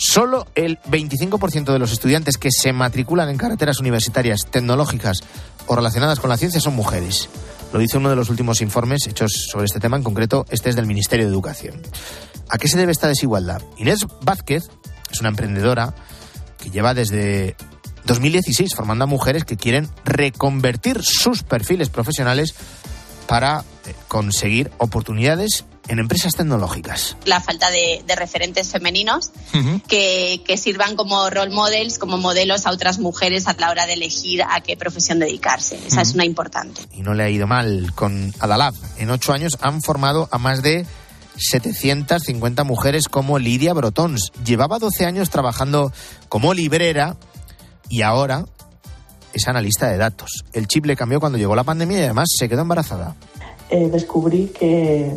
[0.00, 5.24] Solo el 25% de los estudiantes que se matriculan en carreteras universitarias tecnológicas
[5.66, 7.28] o relacionadas con la ciencia son mujeres.
[7.72, 10.76] Lo dice uno de los últimos informes hechos sobre este tema, en concreto este es
[10.76, 11.82] del Ministerio de Educación.
[12.48, 13.60] ¿A qué se debe esta desigualdad?
[13.76, 14.68] Inés Vázquez
[15.10, 15.92] es una emprendedora
[16.58, 17.56] que lleva desde
[18.06, 22.54] 2016 formando a mujeres que quieren reconvertir sus perfiles profesionales
[23.26, 27.16] para eh, conseguir oportunidades en empresas tecnológicas.
[27.24, 29.32] La falta de, referentes femeninos
[29.88, 34.42] que, sirvan como role models, como modelos a otras mujeres a la hora de elegir
[34.42, 35.78] a qué profesión dedicarse.
[35.86, 36.82] Esa es una importante.
[36.92, 37.92] Y no le ha ido mal.
[37.94, 40.86] Con Adalab, en ocho años han formado a más de
[41.36, 44.32] 750 mujeres como Lidia Brotons.
[44.44, 45.92] Llevaba 12 años trabajando
[46.28, 47.16] como librera
[47.88, 48.44] y ahora
[49.32, 50.44] es analista de datos.
[50.52, 53.14] El chip le cambió cuando llegó la pandemia y además se quedó embarazada.
[53.70, 55.16] Eh, descubrí que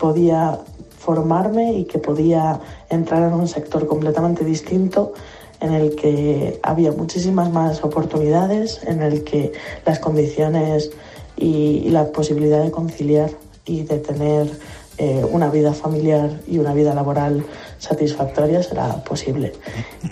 [0.00, 0.58] podía
[0.98, 2.58] formarme y que podía
[2.88, 5.12] entrar en un sector completamente distinto
[5.60, 9.52] en el que había muchísimas más oportunidades, en el que
[9.84, 10.90] las condiciones
[11.36, 13.30] y, la posibilidad de conciliar
[13.66, 14.50] y de tener
[14.96, 17.44] eh, una vida familiar y una vida laboral
[17.78, 19.52] satisfactoria será posible.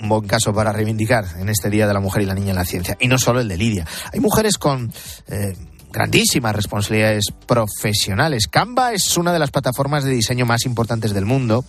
[0.02, 2.56] Un buen caso para reivindicar en este Día de la Mujer y la Niña en
[2.56, 2.96] la Ciencia.
[3.00, 3.86] Y no solo el de Lidia.
[4.12, 4.92] Hay mujeres con...
[5.28, 5.54] Eh,
[5.90, 8.46] grandísimas responsabilidades profesionales.
[8.48, 11.64] Canva es una de las plataformas de diseño más importantes del mundo.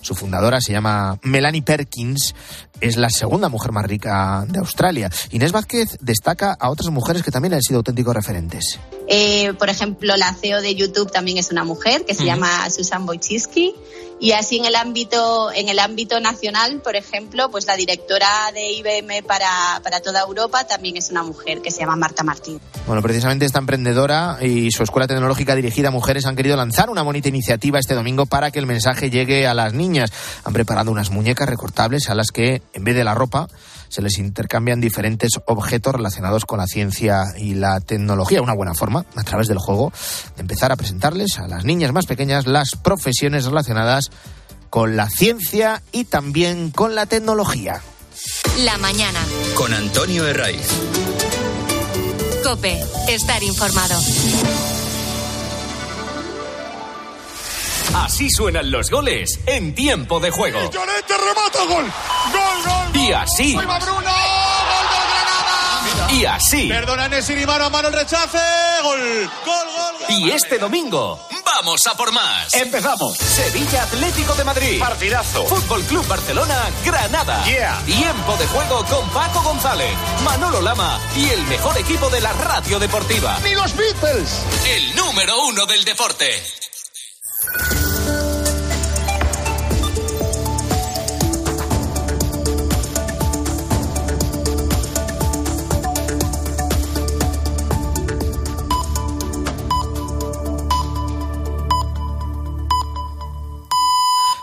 [0.00, 2.34] Su fundadora se llama Melanie Perkins,
[2.80, 5.10] es la segunda mujer más rica de Australia.
[5.30, 8.78] Inés Vázquez destaca a otras mujeres que también han sido auténticos referentes.
[9.08, 13.08] Eh, por ejemplo, la CEO de YouTube también es una mujer que se llama Susan
[13.08, 13.74] Wojcicki.
[14.20, 18.72] Y así en el ámbito, en el ámbito nacional, por ejemplo, pues la directora de
[18.72, 22.60] IBM para, para toda Europa también es una mujer que se llama Marta Martín.
[22.86, 27.02] Bueno, precisamente esta emprendedora y su escuela tecnológica dirigida a mujeres han querido lanzar una
[27.02, 30.10] bonita iniciativa este domingo para que el mensaje llegue a las niñas.
[30.42, 33.46] Han preparado unas muñecas recortables a las que, en vez de la ropa,
[33.88, 38.42] se les intercambian diferentes objetos relacionados con la ciencia y la tecnología.
[38.42, 39.92] Una buena forma, a través del juego,
[40.36, 44.10] de empezar a presentarles a las niñas más pequeñas las profesiones relacionadas
[44.70, 47.80] con la ciencia y también con la tecnología.
[48.64, 49.20] La mañana.
[49.54, 50.68] Con Antonio Herraiz.
[52.42, 53.98] Cope, estar informado.
[57.94, 60.58] Así suenan los goles en tiempo de juego.
[60.62, 61.92] Y Llorente remata gol.
[62.32, 63.02] Gol, gol.
[63.02, 63.54] Y así.
[63.54, 64.00] ¡Gol Bruno!
[64.00, 64.04] ¡Gol
[64.92, 66.12] Granada!
[66.12, 66.68] Y así.
[66.68, 68.38] Perdona Nesiri, mano a mano el rechace.
[68.82, 69.30] Gol.
[69.44, 70.16] Gol, gol, gol.
[70.16, 72.54] Y este domingo vamos a por más.
[72.54, 73.16] Empezamos.
[73.16, 74.78] Sevilla Atlético de Madrid.
[74.78, 75.44] Partidazo.
[75.46, 77.44] Fútbol Club Barcelona, Granada.
[77.44, 77.82] Yeah.
[77.84, 79.90] Tiempo de juego con Paco González,
[80.24, 83.38] Manolo Lama y el mejor equipo de la radio deportiva.
[83.42, 84.42] ¡Ni los Beatles!
[84.66, 86.26] El número uno del deporte.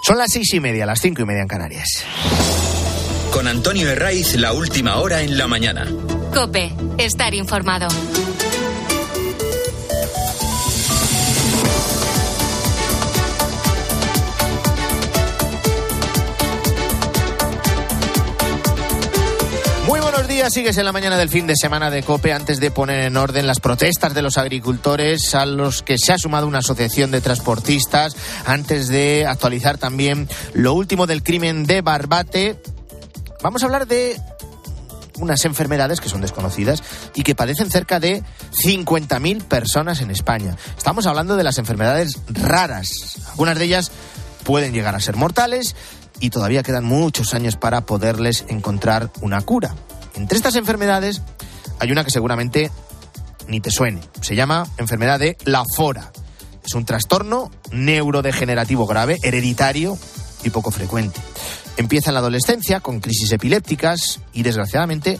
[0.05, 2.03] Son las seis y media, las cinco y media en Canarias.
[3.33, 5.87] Con Antonio Herraiz, la última hora en la mañana.
[6.31, 7.87] Cope, estar informado.
[20.35, 23.15] Días, sigues en la mañana del fin de semana de COPE antes de poner en
[23.15, 27.21] orden las protestas de los agricultores a los que se ha sumado una asociación de
[27.21, 32.61] transportistas, antes de actualizar también lo último del crimen de Barbate.
[33.41, 34.19] Vamos a hablar de
[35.21, 38.21] unas enfermedades que son desconocidas y que padecen cerca de
[38.61, 40.57] 50.000 personas en España.
[40.77, 42.89] Estamos hablando de las enfermedades raras.
[43.29, 43.89] Algunas de ellas
[44.43, 45.77] pueden llegar a ser mortales
[46.19, 49.75] y todavía quedan muchos años para poderles encontrar una cura.
[50.15, 51.21] Entre estas enfermedades
[51.79, 52.71] hay una que seguramente
[53.47, 54.01] ni te suene.
[54.21, 56.11] Se llama enfermedad de la fora.
[56.65, 59.97] Es un trastorno neurodegenerativo grave, hereditario
[60.43, 61.19] y poco frecuente.
[61.77, 65.19] Empieza en la adolescencia con crisis epilépticas y desgraciadamente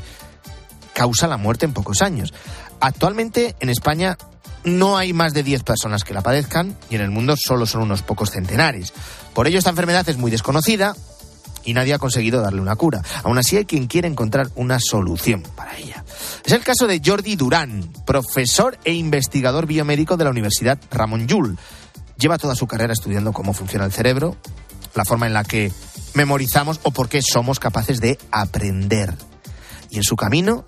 [0.93, 2.33] causa la muerte en pocos años.
[2.79, 4.17] Actualmente en España
[4.63, 7.81] no hay más de 10 personas que la padezcan y en el mundo solo son
[7.81, 8.93] unos pocos centenares.
[9.33, 10.95] Por ello esta enfermedad es muy desconocida
[11.65, 13.01] y nadie ha conseguido darle una cura.
[13.23, 16.05] Aún así hay quien quiere encontrar una solución para ella.
[16.45, 21.57] Es el caso de Jordi Durán, profesor e investigador biomédico de la Universidad Ramón Llull.
[22.17, 24.37] Lleva toda su carrera estudiando cómo funciona el cerebro,
[24.93, 25.71] la forma en la que
[26.13, 29.13] memorizamos o por qué somos capaces de aprender.
[29.89, 30.65] Y en su camino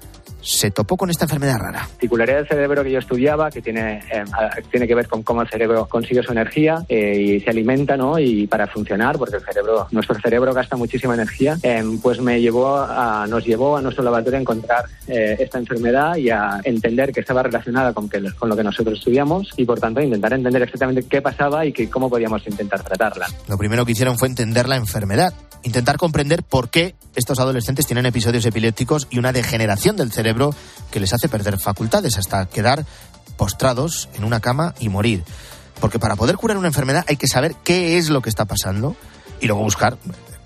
[0.48, 1.88] se topó con esta enfermedad rara.
[1.90, 4.24] particularidad del cerebro que yo estudiaba, que tiene, eh,
[4.72, 8.18] tiene que ver con cómo el cerebro consigue su energía eh, y se alimenta, ¿no?
[8.18, 12.78] Y para funcionar, porque el cerebro, nuestro cerebro gasta muchísima energía, eh, pues me llevó
[12.78, 17.20] a, nos llevó a nuestro laboratorio a encontrar eh, esta enfermedad y a entender que
[17.20, 21.04] estaba relacionada con, que, con lo que nosotros estudiamos y, por tanto, intentar entender exactamente
[21.10, 23.28] qué pasaba y que, cómo podíamos intentar tratarla.
[23.50, 25.34] Lo primero que hicieron fue entender la enfermedad,
[25.64, 30.37] intentar comprender por qué estos adolescentes tienen episodios epilépticos y una degeneración del cerebro
[30.92, 32.86] que les hace perder facultades hasta quedar
[33.38, 35.24] postrados en una cama y morir.
[35.80, 38.96] Porque para poder curar una enfermedad hay que saber qué es lo que está pasando
[39.40, 39.98] y luego buscar,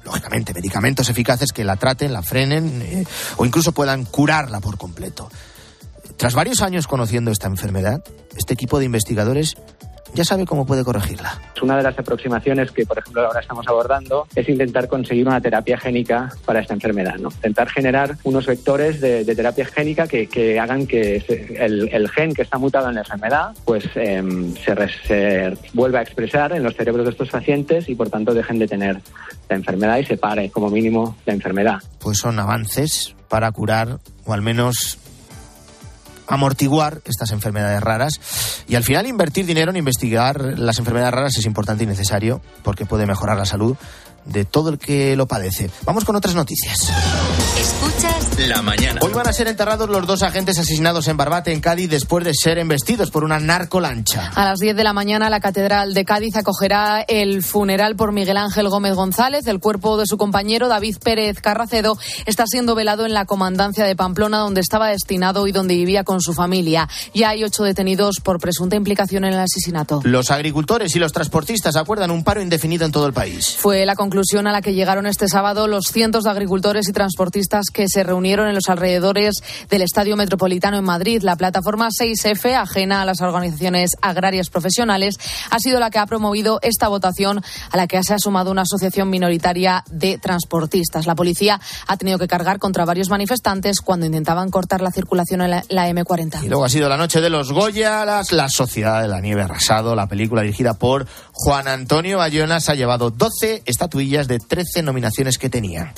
[0.04, 3.06] lógicamente, medicamentos eficaces que la traten, la frenen eh,
[3.38, 5.30] o incluso puedan curarla por completo.
[6.18, 8.04] Tras varios años conociendo esta enfermedad,
[8.36, 9.56] este equipo de investigadores
[10.14, 11.40] ya sabe cómo puede corregirla.
[11.62, 15.78] Una de las aproximaciones que, por ejemplo, ahora estamos abordando es intentar conseguir una terapia
[15.78, 17.30] génica para esta enfermedad, ¿no?
[17.30, 21.24] Intentar generar unos vectores de, de terapia génica que, que hagan que
[21.60, 26.00] el, el gen que está mutado en la enfermedad pues em, se, re- se vuelva
[26.00, 29.00] a expresar en los cerebros de estos pacientes y, por tanto, dejen de tener
[29.50, 31.78] la enfermedad y se pare, como mínimo, la enfermedad.
[32.00, 34.98] Pues son avances para curar o al menos
[36.32, 38.20] amortiguar estas enfermedades raras
[38.68, 42.86] y al final invertir dinero en investigar las enfermedades raras es importante y necesario porque
[42.86, 43.76] puede mejorar la salud
[44.26, 45.70] de todo el que lo padece.
[45.84, 46.92] Vamos con otras noticias.
[48.48, 49.00] La mañana.
[49.04, 52.34] Hoy van a ser enterrados los dos agentes asesinados en Barbate, en Cádiz, después de
[52.34, 54.32] ser embestidos por una narcolancha.
[54.36, 58.38] A las 10 de la mañana la Catedral de Cádiz acogerá el funeral por Miguel
[58.38, 59.48] Ángel Gómez González.
[59.48, 63.96] El cuerpo de su compañero David Pérez Carracedo está siendo velado en la comandancia de
[63.96, 66.88] Pamplona, donde estaba destinado y donde vivía con su familia.
[67.14, 70.02] Ya hay ocho detenidos por presunta implicación en el asesinato.
[70.04, 73.58] Los agricultores y los transportistas acuerdan un paro indefinido en todo el país.
[73.58, 76.92] Fue la conclusión conclusión a la que llegaron este sábado los cientos de agricultores y
[76.92, 79.36] transportistas que se reunieron en los alrededores
[79.70, 81.22] del Estadio Metropolitano en Madrid.
[81.24, 85.16] La plataforma 6F, ajena a las organizaciones agrarias profesionales,
[85.50, 87.42] ha sido la que ha promovido esta votación
[87.72, 91.06] a la que se ha sumado una asociación minoritaria de transportistas.
[91.06, 95.52] La policía ha tenido que cargar contra varios manifestantes cuando intentaban cortar la circulación en
[95.52, 96.44] la, la M40.
[96.44, 99.42] Y luego ha sido la noche de los Goya, las- la Sociedad de la Nieve
[99.44, 104.84] Arrasado, la película dirigida por Juan Antonio Bayona, se ha llevado 12 estatuillas de 13
[104.84, 105.94] nominaciones que tenía.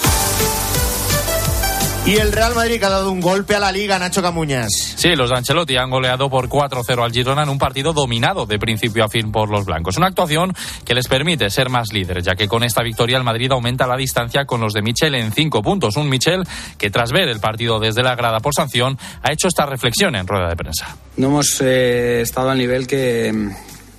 [2.05, 4.67] Y el Real Madrid que ha dado un golpe a la liga, Nacho Camuñas.
[4.97, 8.59] Sí, los de Ancelotti han goleado por 4-0 al Girona en un partido dominado de
[8.59, 9.95] principio a fin por los blancos.
[9.95, 13.49] Una actuación que les permite ser más líderes, ya que con esta victoria el Madrid
[13.53, 15.95] aumenta la distancia con los de Michel en cinco puntos.
[15.95, 16.43] Un Michel
[16.77, 20.27] que tras ver el partido desde la grada por sanción ha hecho esta reflexión en
[20.27, 20.97] rueda de prensa.
[21.15, 23.49] No hemos eh, estado al nivel que,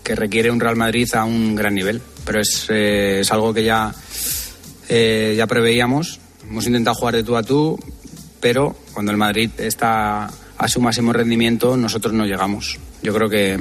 [0.03, 3.65] que requiere un Real Madrid a un gran nivel, pero es, eh, es algo que
[3.65, 3.95] ya,
[4.91, 6.21] eh, ya preveíamos.
[6.47, 7.79] Hemos intentado jugar de tú a tú,
[8.45, 10.29] pero cuando el Madrid está
[10.59, 12.79] a su máximo rendimiento, nosotros no llegamos.
[13.03, 13.59] Yo creo que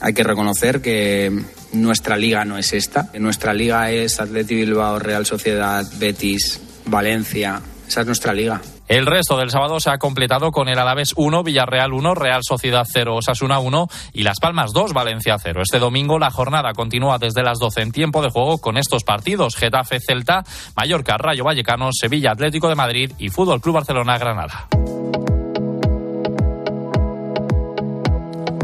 [0.00, 1.30] hay que reconocer que
[1.74, 3.10] nuestra liga no es esta.
[3.18, 7.60] Nuestra liga es Atleti Bilbao, Real Sociedad, Betis, Valencia.
[7.88, 8.60] Esa es nuestra liga.
[8.86, 12.86] El resto del sábado se ha completado con el Alavés 1, Villarreal 1, Real Sociedad
[12.86, 15.62] 0, Osasuna 1 y Las Palmas 2, Valencia 0.
[15.62, 19.56] Este domingo la jornada continúa desde las 12 en tiempo de juego con estos partidos:
[19.56, 20.44] Getafe Celta,
[20.76, 24.68] Mallorca Rayo Vallecano, Sevilla Atlético de Madrid y Fútbol Club Barcelona Granada.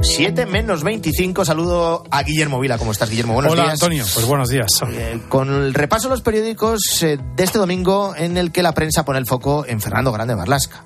[0.05, 1.45] 7 menos 25.
[1.45, 2.79] Saludo a Guillermo Vila.
[2.79, 3.35] ¿Cómo estás, Guillermo?
[3.35, 3.73] Buenos Hola, días.
[3.75, 4.05] Antonio.
[4.13, 4.69] Pues buenos días.
[4.93, 8.73] Eh, con el repaso de los periódicos eh, de este domingo en el que la
[8.73, 10.85] prensa pone el foco en Fernando Grande Marlasca.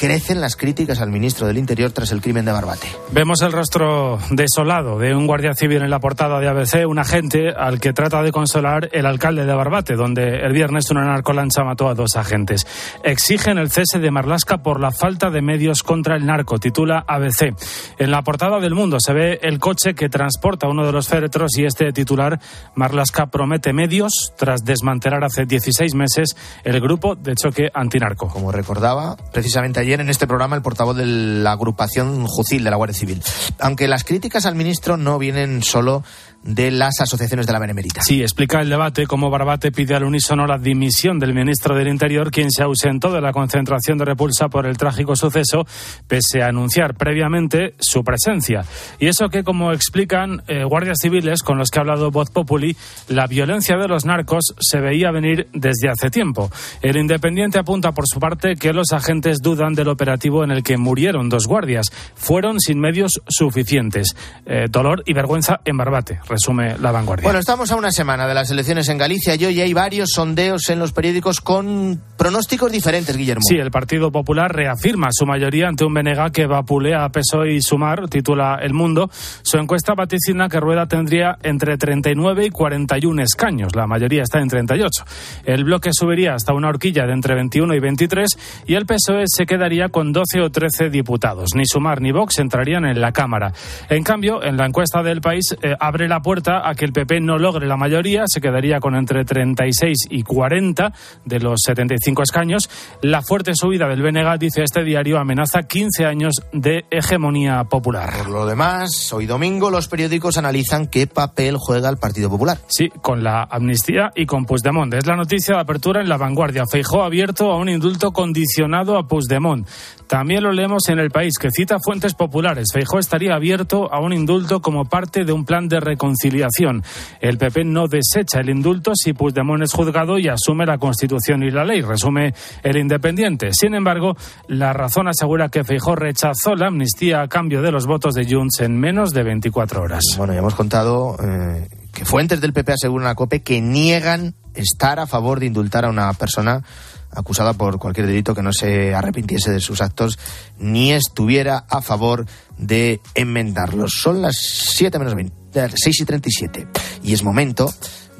[0.00, 2.86] Crecen las críticas al ministro del Interior tras el crimen de Barbate.
[3.12, 7.50] Vemos el rostro desolado de un guardia civil en la portada de ABC, un agente
[7.50, 11.86] al que trata de consolar el alcalde de Barbate, donde el viernes una narcolancha mató
[11.86, 12.66] a dos agentes.
[13.04, 17.54] Exigen el cese de Marlasca por la falta de medios contra el narco, titula ABC.
[17.98, 21.50] En la portada del Mundo se ve el coche que transporta uno de los féretros
[21.58, 22.40] y este titular,
[22.74, 26.34] Marlasca promete medios tras desmantelar hace 16 meses
[26.64, 28.28] el grupo de choque antinarco.
[28.28, 32.76] Como recordaba precisamente ayer en este programa el portavoz de la agrupación Jucil de la
[32.76, 33.22] Guardia Civil.
[33.58, 36.04] Aunque las críticas al ministro no vienen solo
[36.42, 38.02] de las asociaciones de la Benemérita.
[38.02, 42.30] Sí, explica el debate cómo Barbate pide al unísono la dimisión del ministro del Interior,
[42.30, 45.66] quien se ausentó de la concentración de repulsa por el trágico suceso,
[46.08, 48.64] pese a anunciar previamente su presencia.
[48.98, 52.74] Y eso que, como explican eh, guardias civiles con los que ha hablado Voz Populi,
[53.08, 56.50] la violencia de los narcos se veía venir desde hace tiempo.
[56.80, 60.78] El Independiente apunta por su parte que los agentes dudan del operativo en el que
[60.78, 61.90] murieron dos guardias.
[62.14, 64.16] Fueron sin medios suficientes.
[64.46, 67.24] Eh, dolor y vergüenza en Barbate resume la vanguardia.
[67.24, 70.68] Bueno, estamos a una semana de las elecciones en Galicia y hoy hay varios sondeos
[70.70, 73.42] en los periódicos con pronósticos diferentes, Guillermo.
[73.46, 77.60] Sí, el Partido Popular reafirma su mayoría ante un Benega que vapulea a PSOE y
[77.60, 79.10] Sumar, titula El Mundo.
[79.42, 83.74] Su encuesta vaticina que Rueda tendría entre 39 y 41 escaños.
[83.74, 85.04] La mayoría está en 38.
[85.44, 88.28] El bloque subiría hasta una horquilla de entre 21 y 23
[88.66, 91.50] y el PSOE se quedaría con 12 o 13 diputados.
[91.54, 93.52] Ni Sumar ni Vox entrarían en la Cámara.
[93.88, 97.20] En cambio, en la encuesta del país eh, abre la puerta a que el PP
[97.20, 100.92] no logre la mayoría, se quedaría con entre 36 y 40
[101.24, 102.70] de los 75 escaños.
[103.02, 108.10] La fuerte subida del BNG, dice este diario, amenaza 15 años de hegemonía popular.
[108.18, 112.58] Por lo demás, hoy domingo los periódicos analizan qué papel juega el Partido Popular.
[112.68, 114.92] Sí, con la amnistía y con Puigdemont.
[114.94, 116.64] Es la noticia de apertura en la vanguardia.
[116.70, 119.66] Feijó abierto a un indulto condicionado a Puigdemont.
[120.10, 122.70] También lo leemos en el país, que cita fuentes populares.
[122.74, 126.82] Feijó estaría abierto a un indulto como parte de un plan de reconciliación.
[127.20, 131.52] El PP no desecha el indulto si Puigdemont es juzgado y asume la Constitución y
[131.52, 132.34] la ley, resume
[132.64, 133.50] el Independiente.
[133.52, 134.16] Sin embargo,
[134.48, 138.62] la razón asegura que Feijó rechazó la amnistía a cambio de los votos de Junts
[138.62, 140.02] en menos de 24 horas.
[140.18, 144.98] Bueno, ya hemos contado eh, que fuentes del PP aseguran a COPE que niegan estar
[144.98, 146.64] a favor de indultar a una persona
[147.10, 150.18] acusada por cualquier delito que no se arrepintiese de sus actos
[150.58, 152.26] ni estuviera a favor
[152.58, 153.92] de enmendarlos.
[154.00, 156.68] Son las 7 menos 20, 6 y 37
[157.02, 157.72] y es momento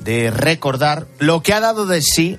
[0.04, 2.38] de recordar lo que ha dado de sí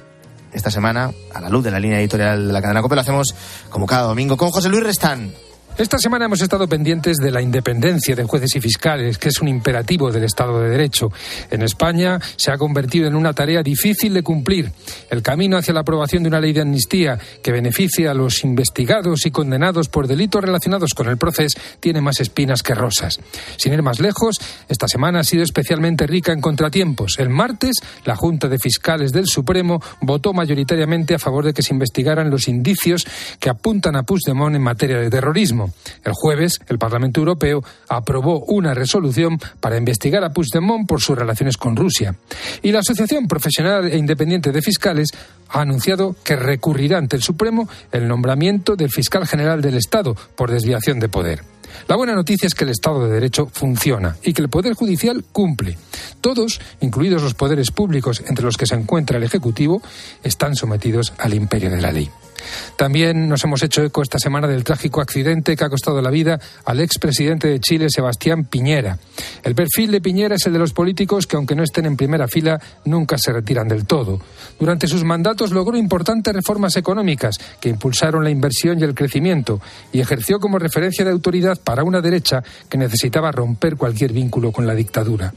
[0.53, 2.95] esta semana a la luz de la línea editorial de la cadena COPE.
[2.95, 3.35] Lo hacemos
[3.69, 5.33] como cada domingo con José Luis Restán.
[5.81, 9.47] Esta semana hemos estado pendientes de la independencia de jueces y fiscales, que es un
[9.47, 11.11] imperativo del Estado de Derecho.
[11.49, 14.71] En España se ha convertido en una tarea difícil de cumplir.
[15.09, 19.25] El camino hacia la aprobación de una ley de amnistía que beneficie a los investigados
[19.25, 23.19] y condenados por delitos relacionados con el proceso tiene más espinas que rosas.
[23.57, 27.17] Sin ir más lejos, esta semana ha sido especialmente rica en contratiempos.
[27.17, 31.73] El martes, la Junta de Fiscales del Supremo votó mayoritariamente a favor de que se
[31.73, 33.03] investigaran los indicios
[33.39, 35.70] que apuntan a Puigdemont en materia de terrorismo.
[36.03, 41.57] El jueves, el Parlamento Europeo aprobó una resolución para investigar a Puigdemont por sus relaciones
[41.57, 42.15] con Rusia.
[42.61, 45.09] Y la Asociación Profesional e Independiente de Fiscales
[45.49, 50.51] ha anunciado que recurrirá ante el Supremo el nombramiento del fiscal general del Estado por
[50.51, 51.43] desviación de poder.
[51.87, 55.23] La buena noticia es que el Estado de Derecho funciona y que el Poder Judicial
[55.31, 55.77] cumple.
[56.21, 59.81] Todos, incluidos los poderes públicos entre los que se encuentra el Ejecutivo,
[60.23, 62.09] están sometidos al imperio de la ley.
[62.75, 66.39] También nos hemos hecho eco esta semana del trágico accidente que ha costado la vida
[66.65, 68.97] al expresidente de Chile, Sebastián Piñera.
[69.43, 72.27] El perfil de Piñera es el de los políticos que, aunque no estén en primera
[72.27, 74.19] fila, nunca se retiran del todo.
[74.59, 79.61] Durante sus mandatos logró importantes reformas económicas que impulsaron la inversión y el crecimiento
[79.91, 84.67] y ejerció como referencia de autoridad para una derecha que necesitaba romper cualquier vínculo con
[84.67, 85.33] la dictadura.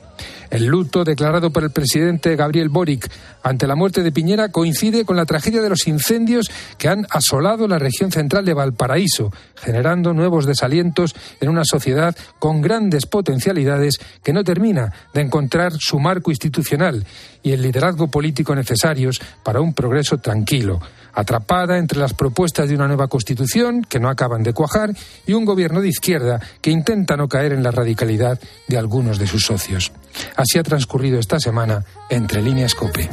[0.50, 3.10] El luto declarado por el presidente Gabriel Boric
[3.42, 7.66] ante la muerte de Piñera coincide con la tragedia de los incendios que han asolado
[7.68, 14.32] la región central de Valparaíso, generando nuevos desalientos en una sociedad con grandes potencialidades que
[14.32, 17.04] no termina de encontrar su marco institucional
[17.42, 20.80] y el liderazgo político necesarios para un progreso tranquilo
[21.14, 24.90] atrapada entre las propuestas de una nueva constitución que no acaban de cuajar
[25.26, 29.26] y un gobierno de izquierda que intenta no caer en la radicalidad de algunos de
[29.26, 29.92] sus socios.
[30.36, 33.08] Así ha transcurrido esta semana entre líneas COPE.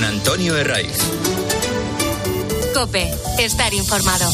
[0.00, 0.96] Con Antonio Herraiz.
[2.72, 4.30] Cope, estar informado.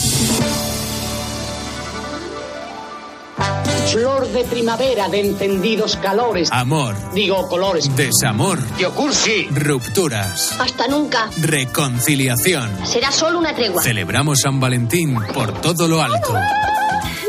[3.91, 6.53] Flor de primavera de encendidos calores.
[6.53, 6.95] Amor.
[7.14, 7.91] Digo colores.
[7.97, 8.61] Desamor.
[8.79, 9.49] Yocursi.
[9.51, 10.55] Rupturas.
[10.61, 11.31] Hasta nunca.
[11.37, 12.87] Reconciliación.
[12.87, 13.83] Será solo una tregua.
[13.83, 16.33] Celebramos San Valentín por todo lo alto.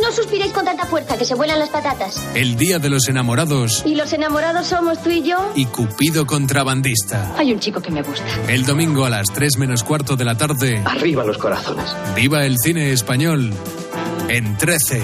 [0.07, 2.25] No suspiréis con tanta fuerza que se vuelan las patatas.
[2.33, 3.83] El día de los enamorados.
[3.85, 5.51] Y los enamorados somos tú y yo.
[5.53, 7.35] Y Cupido contrabandista.
[7.37, 8.23] Hay un chico que me gusta.
[8.47, 10.81] El domingo a las 3 menos cuarto de la tarde.
[10.85, 11.93] Arriba los corazones.
[12.15, 13.51] Viva el cine español.
[14.29, 15.03] En 13.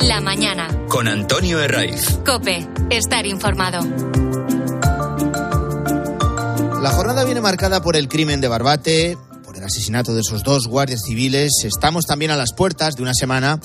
[0.00, 0.68] La mañana.
[0.88, 2.18] Con Antonio Herraiz.
[2.26, 3.80] Cope, estar informado.
[6.84, 10.66] La jornada viene marcada por el crimen de Barbate, por el asesinato de esos dos
[10.66, 11.50] guardias civiles.
[11.64, 13.58] Estamos también a las puertas de una semana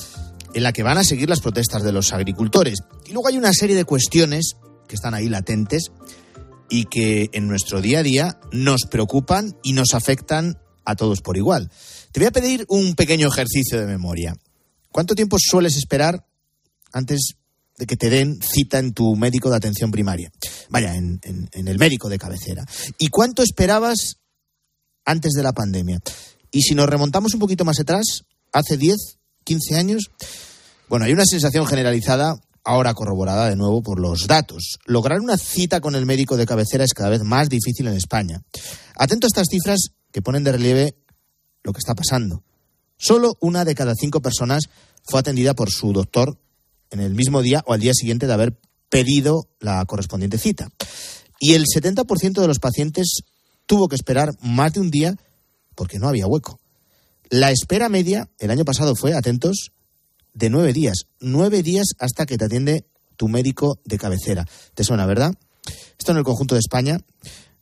[0.54, 2.80] en la que van a seguir las protestas de los agricultores.
[3.08, 4.56] Y luego hay una serie de cuestiones
[4.88, 5.92] que están ahí latentes
[6.70, 11.36] y que en nuestro día a día nos preocupan y nos afectan a todos por
[11.36, 11.70] igual.
[12.14, 14.38] Te voy a pedir un pequeño ejercicio de memoria.
[14.94, 16.26] ¿Cuánto tiempo sueles esperar
[16.94, 17.34] antes
[17.80, 20.32] de que te den cita en tu médico de atención primaria?
[20.70, 22.66] Vaya, en, en, en el médico de cabecera.
[22.98, 24.18] ¿Y cuánto esperabas
[25.06, 26.02] antes de la pandemia?
[26.52, 28.98] Y si nos remontamos un poquito más atrás, hace 10,
[29.46, 30.12] 15 años,
[30.90, 34.80] bueno, hay una sensación generalizada, ahora corroborada de nuevo por los datos.
[34.86, 38.42] Lograr una cita con el médico de cabecera es cada vez más difícil en España.
[38.96, 39.80] Atento a estas cifras
[40.12, 40.96] que ponen de relieve
[41.64, 42.44] lo que está pasando.
[42.98, 44.64] Solo una de cada cinco personas
[45.06, 46.38] fue atendida por su doctor
[46.92, 48.58] en el mismo día o al día siguiente de haber
[48.90, 50.70] pedido la correspondiente cita.
[51.40, 53.22] Y el 70% de los pacientes
[53.66, 55.16] tuvo que esperar más de un día
[55.76, 56.60] porque no había hueco.
[57.30, 59.72] La espera media el año pasado fue, atentos,
[60.34, 61.06] de nueve días.
[61.20, 62.86] Nueve días hasta que te atiende
[63.16, 64.46] tu médico de cabecera.
[64.74, 65.34] ¿Te suena, verdad?
[65.98, 67.00] Esto en el conjunto de España,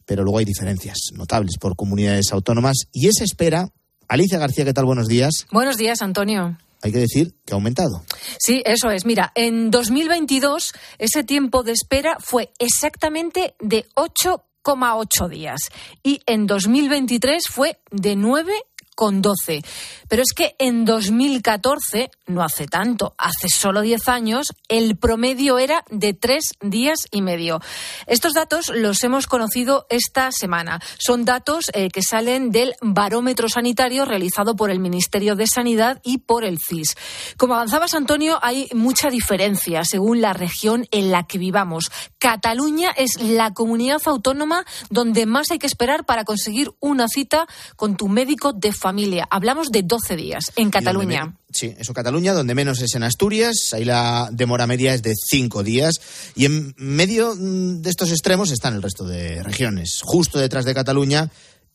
[0.06, 2.78] pero luego hay diferencias notables por comunidades autónomas.
[2.94, 3.70] Y esa espera,
[4.08, 4.86] Alicia García, ¿qué tal?
[4.86, 5.46] Buenos días.
[5.52, 8.04] Buenos días, Antonio hay que decir que ha aumentado.
[8.40, 9.06] Sí, eso es.
[9.06, 15.60] Mira, en 2022 ese tiempo de espera fue exactamente de 8,8 días
[16.04, 18.54] y en 2023 fue de 9
[18.98, 19.64] con 12.
[20.10, 25.86] Pero es que en 2014, no hace tanto, hace solo 10 años, el promedio era
[25.92, 27.62] de 3 días y medio.
[28.08, 30.82] Estos datos los hemos conocido esta semana.
[30.98, 36.18] Son datos eh, que salen del barómetro sanitario realizado por el Ministerio de Sanidad y
[36.18, 36.98] por el CIS.
[37.38, 41.92] Como avanzabas, Antonio, hay mucha diferencia según la región en la que vivamos.
[42.18, 47.46] Cataluña es la comunidad autónoma donde más hay que esperar para conseguir una cita
[47.76, 49.28] con tu médico de familia familia.
[49.30, 51.36] Hablamos de 12 días en Cataluña.
[51.52, 53.74] Sí, eso Cataluña, donde menos es en Asturias.
[53.74, 55.96] Ahí la demora media es de cinco días.
[56.36, 60.00] Y en medio mm, de estos extremos están el resto de regiones.
[60.04, 61.30] Justo detrás de Cataluña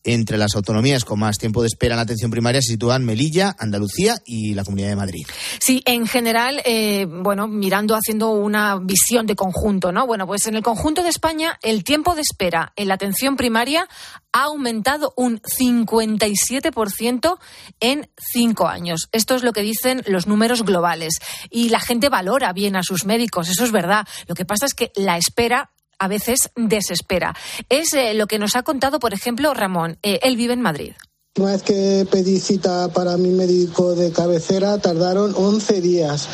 [0.05, 3.55] entre las autonomías con más tiempo de espera en la atención primaria se sitúan Melilla,
[3.59, 5.27] Andalucía y la Comunidad de Madrid.
[5.59, 10.07] Sí, en general, eh, bueno, mirando, haciendo una visión de conjunto, ¿no?
[10.07, 13.89] Bueno, pues en el conjunto de España, el tiempo de espera en la atención primaria
[14.33, 17.39] ha aumentado un 57%
[17.81, 19.09] en cinco años.
[19.13, 21.15] Esto es lo que dicen los números globales.
[21.51, 24.07] Y la gente valora bien a sus médicos, eso es verdad.
[24.27, 25.71] Lo que pasa es que la espera
[26.03, 27.35] a veces desespera.
[27.69, 29.99] Es eh, lo que nos ha contado, por ejemplo, Ramón.
[30.03, 30.93] Eh, él vive en Madrid.
[31.39, 36.29] Una vez que pedí cita para mi médico de cabecera, tardaron 11 días.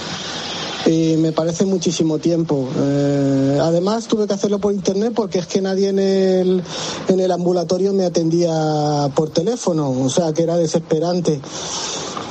[0.89, 2.66] Y me parece muchísimo tiempo.
[2.78, 6.62] Eh, además, tuve que hacerlo por internet porque es que nadie en el,
[7.09, 11.43] en el ambulatorio me atendía por teléfono, o sea que era desesperante.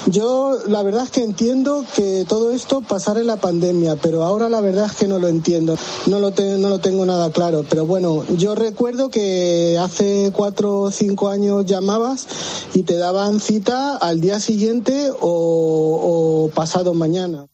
[0.07, 4.49] Yo la verdad es que entiendo que todo esto pasara en la pandemia, pero ahora
[4.49, 5.75] la verdad es que no lo entiendo,
[6.07, 7.63] no lo, no lo tengo nada claro.
[7.69, 12.25] Pero bueno, yo recuerdo que hace cuatro o cinco años llamabas
[12.73, 17.47] y te daban cita al día siguiente o, o pasado mañana.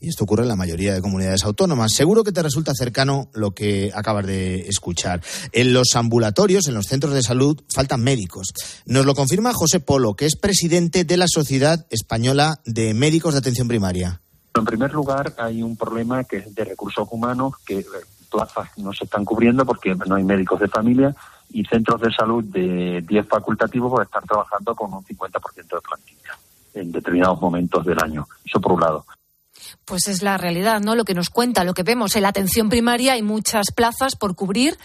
[0.00, 1.92] Y esto ocurre en la mayoría de comunidades autónomas.
[1.94, 5.22] Seguro que te resulta cercano lo que acabas de escuchar.
[5.52, 8.52] En los ambulatorios, en los centros de salud, faltan médicos.
[8.86, 13.38] Nos lo confirma José Polo, que es presidente de la Sociedad Española de Médicos de
[13.38, 14.20] Atención Primaria.
[14.54, 17.84] En primer lugar, hay un problema que es de recursos humanos, que eh,
[18.30, 21.14] plazas no se están cubriendo porque no hay médicos de familia
[21.50, 26.38] y centros de salud de 10 facultativos pues, están trabajando con un 50% de plantilla
[26.74, 28.26] en determinados momentos del año.
[28.44, 29.04] Eso por un lado.
[29.84, 30.94] Pues es la realidad, ¿no?
[30.94, 34.34] Lo que nos cuenta, lo que vemos en la atención primaria, hay muchas plazas por
[34.34, 34.78] cubrir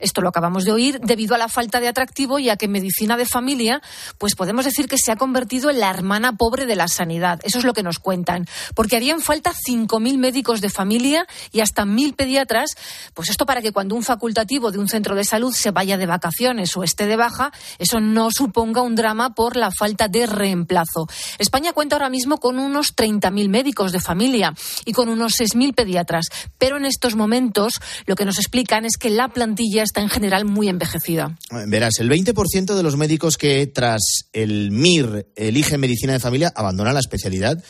[0.00, 3.16] esto lo acabamos de oír debido a la falta de atractivo y a que medicina
[3.16, 3.82] de familia,
[4.18, 7.40] pues podemos decir que se ha convertido en la hermana pobre de la sanidad.
[7.42, 8.46] Eso es lo que nos cuentan.
[8.74, 12.74] Porque harían falta 5.000 médicos de familia y hasta 1.000 pediatras.
[13.14, 16.06] Pues esto para que cuando un facultativo de un centro de salud se vaya de
[16.06, 21.08] vacaciones o esté de baja, eso no suponga un drama por la falta de reemplazo.
[21.38, 26.26] España cuenta ahora mismo con unos 30.000 médicos de familia y con unos 6.000 pediatras.
[26.58, 30.44] Pero en estos momentos lo que nos explican es que la plantilla está en general
[30.44, 31.36] muy envejecida.
[31.66, 36.94] Verás, el 20% de los médicos que tras el MIR eligen medicina de familia abandonan
[36.94, 37.62] la especialidad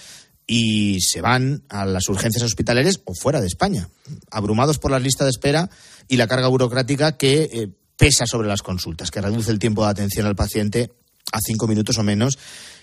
[0.47, 3.89] y se van a las urgencias hospitalarias o fuera de España,
[4.31, 5.71] abrumados por las listas de espera
[6.09, 9.91] y la carga burocrática que eh, pesa sobre las consultas, que reduce el tiempo de
[9.91, 10.93] atención al paciente
[11.33, 12.39] a cinco minutos o menos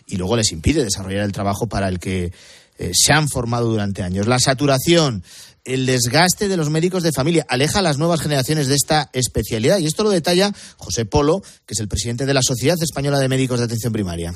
[0.05, 2.33] y luego les impide desarrollar el trabajo para el que
[2.77, 4.27] eh, se han formado durante años.
[4.27, 5.23] La saturación,
[5.65, 9.79] el desgaste de los médicos de familia aleja a las nuevas generaciones de esta especialidad.
[9.79, 13.29] Y esto lo detalla José Polo, que es el presidente de la Sociedad Española de
[13.29, 14.33] Médicos de Atención Primaria.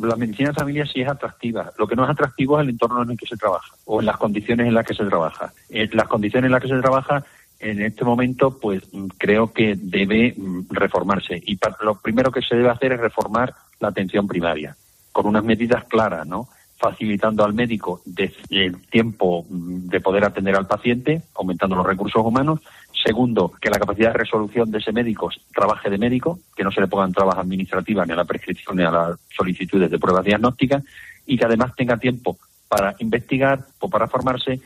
[0.00, 1.72] La medicina de familia sí es atractiva.
[1.78, 4.06] Lo que no es atractivo es el entorno en el que se trabaja o en
[4.06, 5.52] las condiciones en las que se trabaja.
[5.68, 7.24] En las condiciones en las que se trabaja
[7.60, 8.82] en este momento, pues
[9.16, 11.40] creo que debe mm, reformarse.
[11.46, 14.76] Y lo primero que se debe hacer es reformar la atención primaria,
[15.12, 16.48] con unas medidas claras, ¿no?
[16.76, 18.02] Facilitando al médico
[18.50, 22.60] el tiempo mm, de poder atender al paciente, aumentando los recursos humanos.
[23.04, 26.80] Segundo, que la capacidad de resolución de ese médico trabaje de médico, que no se
[26.80, 30.82] le pongan trabas administrativas ni a la prescripción ni a las solicitudes de pruebas diagnósticas
[31.24, 32.36] y que además tenga tiempo
[32.68, 34.60] para investigar o para formarse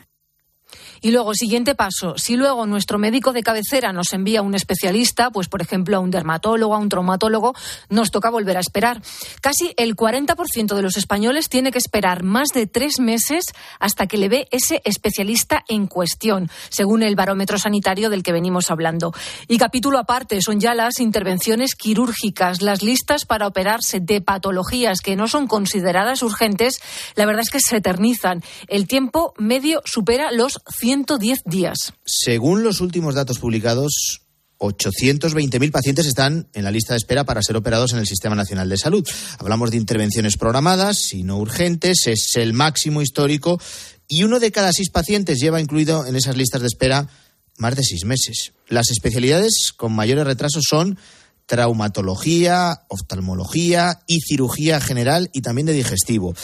[1.01, 5.49] y luego, siguiente paso, si luego nuestro médico de cabecera nos envía un especialista, pues
[5.49, 7.55] por ejemplo a un dermatólogo, a un traumatólogo,
[7.89, 9.01] nos toca volver a esperar.
[9.41, 13.47] Casi el 40% de los españoles tiene que esperar más de tres meses
[13.79, 18.71] hasta que le ve ese especialista en cuestión, según el barómetro sanitario del que venimos
[18.71, 19.13] hablando.
[19.49, 25.17] Y capítulo aparte son ya las intervenciones quirúrgicas, las listas para operarse de patologías que
[25.17, 26.81] no son consideradas urgentes,
[27.15, 28.43] la verdad es que se eternizan.
[28.69, 30.61] El tiempo medio supera los
[30.91, 31.93] 110 días.
[32.05, 34.23] Según los últimos datos publicados,
[34.59, 38.69] 820.000 pacientes están en la lista de espera para ser operados en el Sistema Nacional
[38.69, 39.09] de Salud.
[39.39, 43.61] Hablamos de intervenciones programadas y no urgentes, es el máximo histórico
[44.09, 47.09] y uno de cada seis pacientes lleva incluido en esas listas de espera
[47.57, 48.53] más de seis meses.
[48.67, 50.99] Las especialidades con mayores retrasos son
[51.47, 56.35] traumatología, oftalmología y cirugía general y también de digestivo.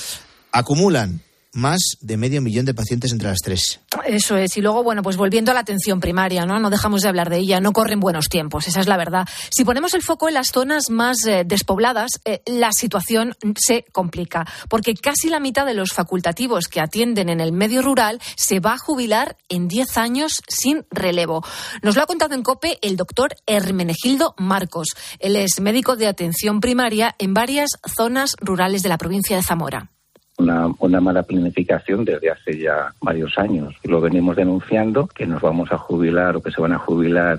[0.53, 1.26] Acumulan
[1.57, 3.81] más de medio millón de pacientes entre las tres.
[4.05, 4.57] Eso es.
[4.57, 6.61] Y luego, bueno, pues volviendo a la atención primaria, ¿no?
[6.61, 7.61] No dejamos de hablar de ella.
[7.61, 9.27] No corren buenos tiempos, esa es la verdad.
[9.51, 14.47] Si ponemos el foco en las zonas más eh, despobladas, eh, la situación se complica.
[14.69, 18.75] Porque casi la mitad de los facultativos que atienden en el medio rural se va
[18.75, 21.45] a jubilar en 10 años sin relevo.
[21.83, 24.89] Nos lo ha contado en COPE el doctor Hermenegildo Marcos.
[25.19, 29.91] Él es médico de atención primaria en varias zonas rurales de la provincia de Zamora
[30.39, 33.75] una, una mala planificación desde hace ya varios años.
[33.85, 37.39] Lo venimos denunciando, que nos vamos a jubilar o que se van a jubilar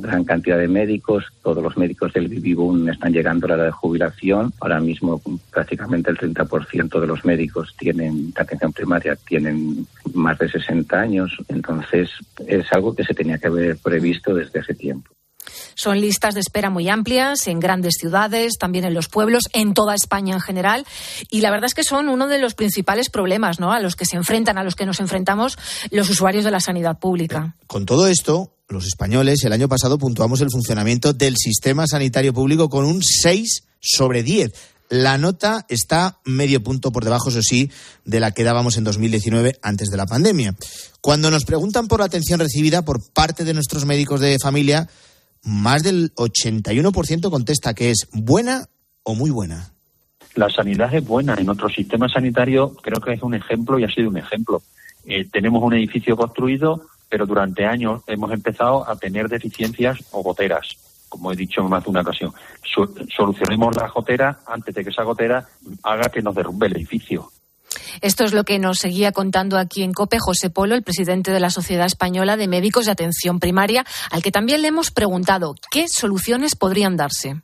[0.00, 1.24] gran cantidad de médicos.
[1.42, 4.52] Todos los médicos del Vivibun están llegando a la edad de jubilación.
[4.60, 5.20] Ahora mismo
[5.50, 11.36] prácticamente el 30% de los médicos tienen, de atención primaria, tienen más de 60 años.
[11.48, 12.10] Entonces
[12.46, 15.10] es algo que se tenía que haber previsto desde hace tiempo.
[15.74, 19.94] Son listas de espera muy amplias en grandes ciudades, también en los pueblos, en toda
[19.94, 20.86] España en general.
[21.30, 23.72] Y la verdad es que son uno de los principales problemas ¿no?
[23.72, 25.58] a los que se enfrentan, a los que nos enfrentamos
[25.90, 27.56] los usuarios de la sanidad pública.
[27.66, 32.68] Con todo esto, los españoles el año pasado puntuamos el funcionamiento del sistema sanitario público
[32.68, 34.52] con un 6 sobre 10.
[34.90, 37.70] La nota está medio punto por debajo, eso sí,
[38.04, 40.54] de la que dábamos en 2019 antes de la pandemia.
[41.00, 44.88] Cuando nos preguntan por la atención recibida por parte de nuestros médicos de familia,
[45.44, 48.66] más del 81% contesta que es buena
[49.02, 49.70] o muy buena.
[50.34, 51.34] La sanidad es buena.
[51.34, 54.62] En nuestro sistema sanitario creo que es un ejemplo y ha sido un ejemplo.
[55.04, 60.76] Eh, tenemos un edificio construido, pero durante años hemos empezado a tener deficiencias o goteras,
[61.08, 62.32] como he dicho en más de una ocasión.
[63.14, 65.46] solucionemos la gotera antes de que esa gotera
[65.82, 67.30] haga que nos derrumbe el edificio.
[68.00, 71.40] Esto es lo que nos seguía contando aquí en COPE José Polo, el presidente de
[71.40, 75.86] la Sociedad Española de Médicos de Atención Primaria, al que también le hemos preguntado qué
[75.88, 77.40] soluciones podrían darse.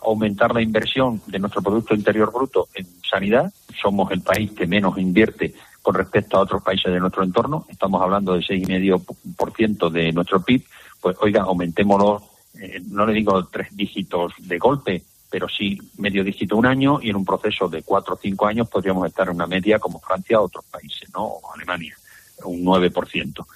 [0.00, 3.52] Aumentar la inversión de nuestro Producto Interior Bruto en sanidad.
[3.80, 7.66] Somos el país que menos invierte con respecto a otros países de nuestro entorno.
[7.68, 10.64] Estamos hablando del 6,5% de nuestro PIB.
[11.00, 12.22] Pues oiga, aumentémoslo,
[12.60, 15.02] eh, no le digo tres dígitos de golpe,
[15.32, 18.68] pero sí medio dígito un año y en un proceso de cuatro o cinco años
[18.68, 21.24] podríamos estar en una media como Francia o otros países, ¿no?
[21.24, 21.96] O Alemania,
[22.44, 23.46] un 9%.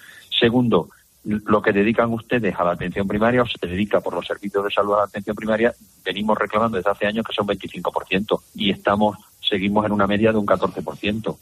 [0.40, 0.88] Segundo,
[1.24, 4.70] lo que dedican ustedes a la atención primaria o se dedica por los servicios de
[4.70, 9.18] salud a la atención primaria, venimos reclamando desde hace años que son 25% y estamos
[9.46, 11.36] seguimos en una media de un 14%.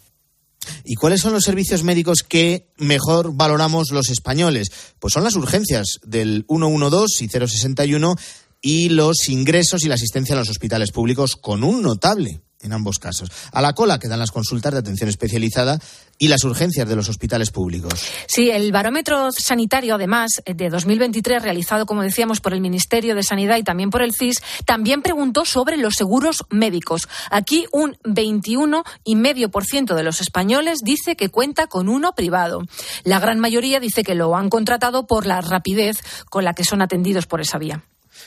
[0.85, 4.95] ¿Y cuáles son los servicios médicos que mejor valoramos los españoles?
[4.99, 8.17] Pues son las urgencias del 112 y 061
[8.65, 12.99] y los ingresos y la asistencia en los hospitales públicos con un notable en ambos
[12.99, 13.31] casos.
[13.53, 15.79] A la cola quedan las consultas de atención especializada
[16.19, 17.93] y las urgencias de los hospitales públicos.
[18.27, 23.59] Sí, el barómetro sanitario, además, de 2023, realizado, como decíamos, por el Ministerio de Sanidad
[23.59, 27.07] y también por el CIS, también preguntó sobre los seguros médicos.
[27.31, 32.63] Aquí un 21,5% de los españoles dice que cuenta con uno privado.
[33.03, 35.99] La gran mayoría dice que lo han contratado por la rapidez
[36.31, 37.85] con la que son atendidos por esa vía.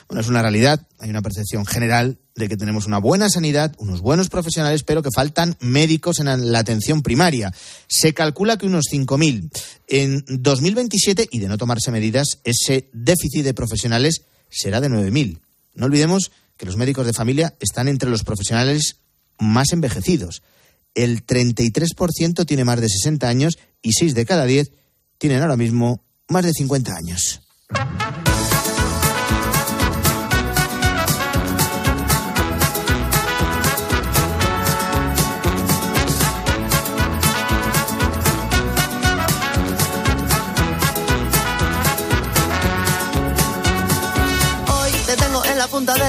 [0.08, 4.02] Bueno, es una realidad, hay una percepción general de que tenemos una buena sanidad, unos
[4.02, 7.54] buenos profesionales, pero que faltan médicos en la atención primaria.
[7.88, 9.50] Se calcula que unos 5.000.
[9.88, 15.40] En 2027, y de no tomarse medidas, ese déficit de profesionales será de 9.000.
[15.74, 18.98] No olvidemos que los médicos de familia están entre los profesionales
[19.40, 20.42] más envejecidos.
[20.96, 24.72] El 33% tiene más de 60 años y 6 de cada 10
[25.18, 27.42] tienen ahora mismo más de 50 años.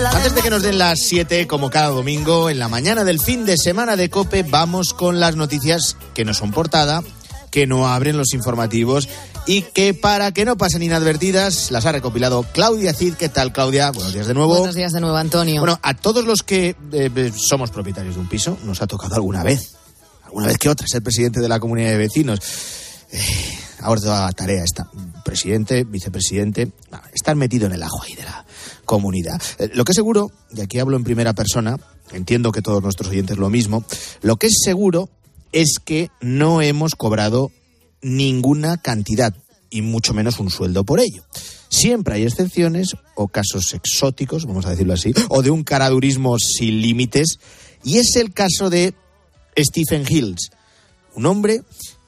[0.06, 3.44] Antes de que nos den las 7, como cada domingo, en la mañana del fin
[3.44, 7.02] de semana de Cope, vamos con las noticias que no son portada,
[7.50, 9.08] que no abren los informativos
[9.44, 13.14] y que para que no pasen inadvertidas las ha recopilado Claudia Cid.
[13.14, 13.90] ¿Qué tal, Claudia?
[13.90, 14.58] Buenos días de nuevo.
[14.58, 15.60] Buenos días de nuevo, Antonio.
[15.60, 19.42] Bueno, a todos los que eh, somos propietarios de un piso, nos ha tocado alguna
[19.42, 19.74] vez,
[20.24, 22.38] alguna vez que otra, ser presidente de la comunidad de vecinos.
[23.10, 24.88] Eh, ahora toda tarea está.
[25.24, 26.70] Presidente, vicepresidente,
[27.12, 28.44] estar metido en el ajo ahí de la
[28.88, 29.40] comunidad.
[29.58, 31.76] Eh, lo que es seguro, y aquí hablo en primera persona,
[32.12, 33.84] entiendo que todos nuestros oyentes lo mismo,
[34.22, 35.10] lo que es seguro
[35.52, 37.52] es que no hemos cobrado
[38.00, 39.34] ninguna cantidad,
[39.70, 41.22] y mucho menos un sueldo por ello.
[41.68, 46.80] Siempre hay excepciones o casos exóticos, vamos a decirlo así, o de un caradurismo sin
[46.80, 47.38] límites,
[47.84, 48.94] y es el caso de
[49.54, 50.50] Stephen Hills,
[51.14, 51.60] un hombre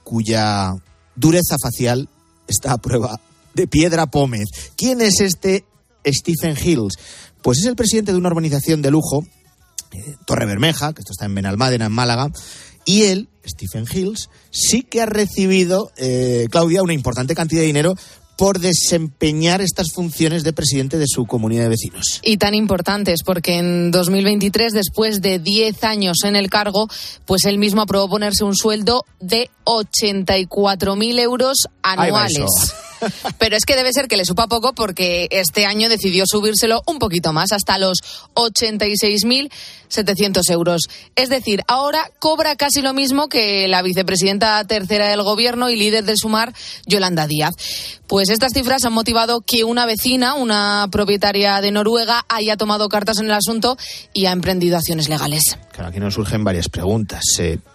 [0.02, 0.72] cuya
[1.14, 2.08] dureza facial
[2.48, 3.20] está a prueba
[3.52, 4.48] de piedra pómez.
[4.76, 5.64] ¿Quién es este
[6.06, 6.94] Stephen Hills?
[7.42, 9.24] Pues es el presidente de una urbanización de lujo,
[9.92, 12.30] eh, Torre Bermeja, que esto está en Benalmádena, en Málaga,
[12.86, 17.94] Y él, Stephen Hills, sí que ha recibido, eh, Claudia, una importante cantidad de dinero
[18.40, 22.20] por desempeñar estas funciones de presidente de su comunidad de vecinos.
[22.22, 26.88] Y tan importantes, porque en 2023, después de 10 años en el cargo,
[27.26, 32.46] pues él mismo aprobó ponerse un sueldo de 84.000 euros anuales.
[33.38, 36.98] Pero es que debe ser que le supa poco porque este año decidió subírselo un
[36.98, 37.98] poquito más, hasta los
[38.34, 40.82] 86.700 euros.
[41.16, 46.04] Es decir, ahora cobra casi lo mismo que la vicepresidenta tercera del gobierno y líder
[46.04, 46.52] del Sumar,
[46.86, 47.54] Yolanda Díaz.
[48.06, 53.18] Pues estas cifras han motivado que una vecina, una propietaria de Noruega, haya tomado cartas
[53.18, 53.76] en el asunto
[54.12, 55.56] y ha emprendido acciones legales.
[55.80, 57.22] Claro, aquí nos surgen varias preguntas.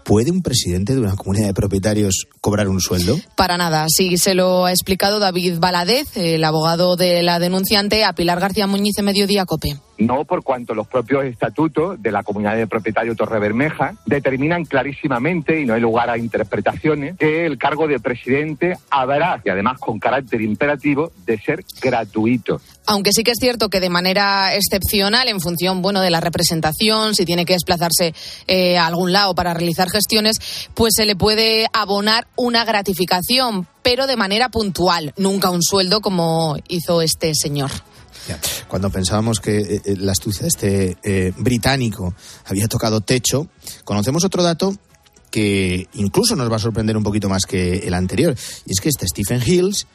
[0.03, 3.19] ¿Puede un presidente de una comunidad de propietarios cobrar un sueldo?
[3.35, 3.87] Para nada.
[3.89, 8.67] Sí, se lo ha explicado David Baladez, el abogado de la denunciante, a Pilar García
[8.67, 9.79] Muñiz en Mediodía Cope.
[9.97, 15.61] No por cuanto los propios estatutos de la comunidad de propietarios Torre Bermeja determinan clarísimamente,
[15.61, 19.99] y no hay lugar a interpretaciones, que el cargo de presidente habrá, y además con
[19.99, 22.59] carácter imperativo, de ser gratuito.
[22.87, 27.15] Aunque sí que es cierto que de manera excepcional, en función bueno de la representación,
[27.15, 28.13] si tiene que desplazarse
[28.47, 34.07] eh, a algún lado para realizar gestiones, pues se le puede abonar una gratificación, pero
[34.07, 37.71] de manera puntual, nunca un sueldo como hizo este señor.
[38.67, 42.13] Cuando pensábamos que eh, eh, la astucia de este eh, británico
[42.45, 43.47] había tocado techo,
[43.83, 44.75] conocemos otro dato
[45.31, 48.35] que incluso nos va a sorprender un poquito más que el anterior.
[48.65, 49.87] Y es que este Stephen Hills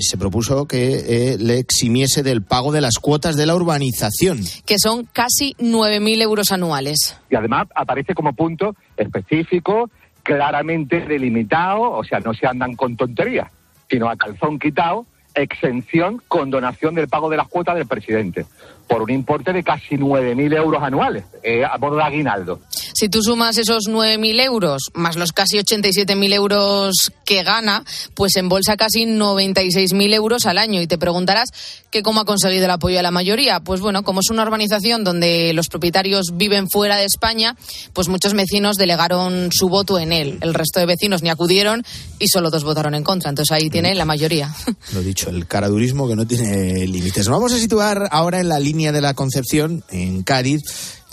[0.00, 4.40] se propuso que le eximiese del pago de las cuotas de la urbanización.
[4.66, 7.16] Que son casi 9.000 euros anuales.
[7.30, 9.88] Y además aparece como punto específico,
[10.22, 13.50] claramente delimitado, o sea, no se andan con tonterías,
[13.88, 18.46] sino a calzón quitado, exención con donación del pago de las cuotas del presidente,
[18.88, 22.60] por un importe de casi 9.000 euros anuales, eh, a modo de aguinaldo.
[22.94, 27.84] Si tú sumas esos 9.000 euros más los casi 87.000 euros que gana,
[28.14, 30.80] pues embolsa casi 96.000 euros al año.
[30.80, 31.50] Y te preguntarás
[31.90, 33.60] que cómo ha conseguido el apoyo de la mayoría.
[33.60, 37.56] Pues bueno, como es una urbanización donde los propietarios viven fuera de España,
[37.92, 40.38] pues muchos vecinos delegaron su voto en él.
[40.40, 41.84] El resto de vecinos ni acudieron
[42.18, 43.30] y solo dos votaron en contra.
[43.30, 44.54] Entonces ahí tiene la mayoría.
[44.92, 47.28] Lo dicho, el caradurismo que no tiene límites.
[47.28, 50.62] Vamos a situar ahora en la línea de la Concepción, en Cádiz.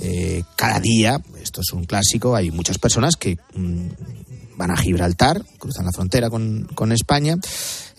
[0.02, 3.88] Eh, cada día, esto es un clásico, hay muchas personas que mm,
[4.58, 7.38] van a Gibraltar, cruzan la frontera con, con España.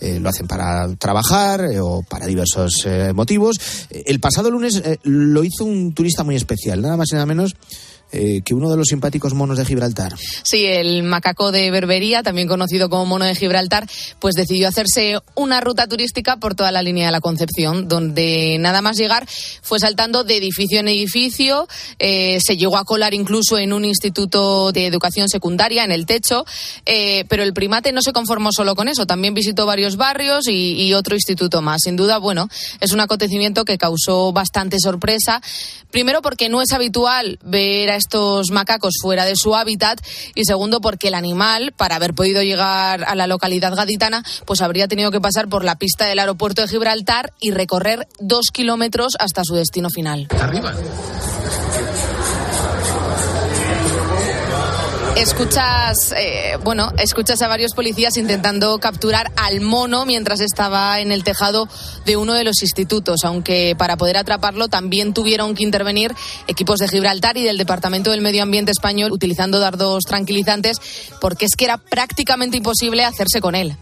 [0.00, 3.57] Eh, lo hacen para trabajar eh, o para diversos motivos.
[3.90, 7.55] el pasado lunes lo hizo un turista muy especial, nada más y nada menos
[8.13, 10.15] eh, que uno de los simpáticos monos de Gibraltar.
[10.43, 13.89] Sí, el macaco de Berbería, también conocido como mono de Gibraltar,
[14.19, 18.83] pues decidió hacerse una ruta turística por toda la línea de la Concepción, donde nada
[18.83, 19.27] más llegar
[19.63, 21.67] fue saltando de edificio en edificio,
[21.99, 26.45] eh, se llegó a colar incluso en un instituto de educación secundaria, en el techo,
[26.85, 30.83] eh, pero el primate no se conformó solo con eso, también visitó varios barrios y,
[30.83, 31.81] y otro instituto más.
[31.83, 32.49] Sin duda, bueno,
[32.81, 35.41] es un acontecimiento que causó bastante sorpresa,
[35.91, 40.00] primero porque no es habitual ver a estos macacos fuera de su hábitat
[40.34, 44.88] y segundo porque el animal, para haber podido llegar a la localidad gaditana, pues habría
[44.88, 49.44] tenido que pasar por la pista del aeropuerto de Gibraltar y recorrer dos kilómetros hasta
[49.44, 50.28] su destino final.
[50.40, 50.74] Arriba.
[55.17, 61.23] Escuchas, eh, bueno, escuchas a varios policías intentando capturar al mono mientras estaba en el
[61.23, 61.69] tejado
[62.07, 66.15] de uno de los institutos, aunque para poder atraparlo también tuvieron que intervenir
[66.49, 70.79] equipos de Gibraltar y del Departamento del Medio Ambiente español utilizando dardos tranquilizantes,
[71.21, 73.77] porque es que era prácticamente imposible hacerse con él.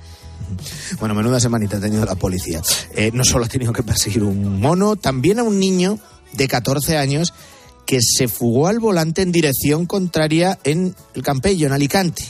[0.98, 2.60] Bueno, menuda semanita ha tenido la policía.
[2.94, 5.98] Eh, no solo ha tenido que perseguir un mono, también a un niño
[6.32, 7.32] de 14 años
[7.90, 12.22] que se fugó al volante en dirección contraria en el Campello, en Alicante.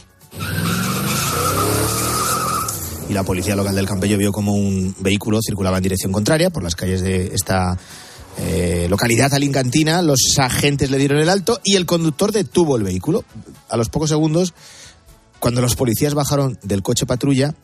[3.11, 6.63] Y la policía local del Campello vio como un vehículo circulaba en dirección contraria por
[6.63, 7.77] las calles de esta
[8.39, 10.01] eh, localidad alicantina.
[10.01, 13.23] Los agentes le dieron el alto y el conductor detuvo el vehículo.
[13.69, 14.55] A los pocos segundos,
[15.41, 17.55] cuando los policías bajaron del coche patrulla,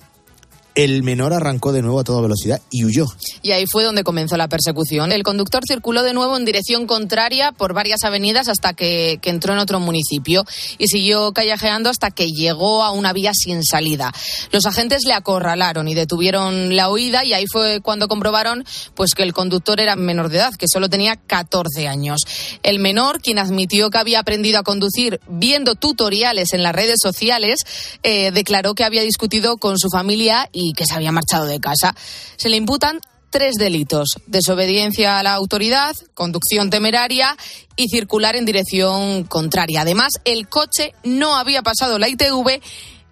[0.76, 3.06] el menor arrancó de nuevo a toda velocidad y huyó.
[3.42, 5.10] Y ahí fue donde comenzó la persecución.
[5.10, 9.54] El conductor circuló de nuevo en dirección contraria por varias avenidas hasta que, que entró
[9.54, 10.44] en otro municipio
[10.76, 14.12] y siguió callejeando hasta que llegó a una vía sin salida.
[14.52, 18.64] Los agentes le acorralaron y detuvieron la huida y ahí fue cuando comprobaron
[18.94, 22.20] pues que el conductor era menor de edad, que solo tenía 14 años.
[22.62, 27.60] El menor, quien admitió que había aprendido a conducir viendo tutoriales en las redes sociales,
[28.02, 31.94] eh, declaró que había discutido con su familia y que se había marchado de casa.
[32.36, 33.00] Se le imputan
[33.30, 34.16] tres delitos.
[34.26, 37.36] Desobediencia a la autoridad, conducción temeraria
[37.76, 39.82] y circular en dirección contraria.
[39.82, 42.60] Además, el coche no había pasado la ITV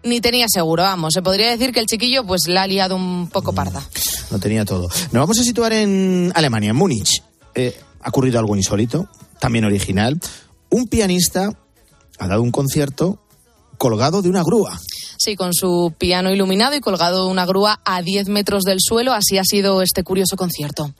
[0.04, 0.82] ni tenía seguro.
[0.82, 3.82] Vamos, se podría decir que el chiquillo pues la ha liado un poco parda.
[4.30, 4.88] No tenía todo.
[4.88, 7.22] Nos vamos a situar en Alemania, en Múnich.
[7.54, 9.08] Eh, ha ocurrido algo insólito,
[9.40, 10.18] también original.
[10.70, 11.50] Un pianista
[12.18, 13.18] ha dado un concierto
[13.78, 14.78] colgado de una grúa.
[15.24, 19.14] Sí, con su piano iluminado y colgado una grúa a 10 metros del suelo.
[19.14, 20.92] Así ha sido este curioso concierto.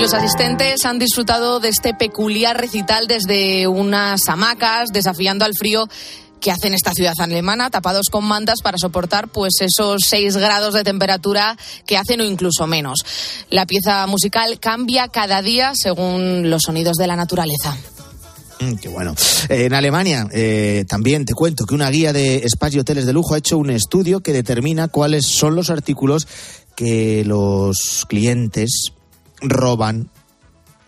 [0.00, 5.88] Los asistentes han disfrutado de este peculiar recital desde unas hamacas, desafiando al frío
[6.40, 10.82] que hacen esta ciudad alemana, tapados con mantas para soportar pues esos 6 grados de
[10.82, 12.98] temperatura que hacen o incluso menos.
[13.48, 17.76] La pieza musical cambia cada día según los sonidos de la naturaleza.
[18.60, 19.14] Mm, qué bueno.
[19.48, 23.34] En Alemania eh, también te cuento que una guía de spas y hoteles de lujo
[23.34, 26.28] ha hecho un estudio que determina cuáles son los artículos
[26.76, 28.92] que los clientes
[29.40, 30.10] roban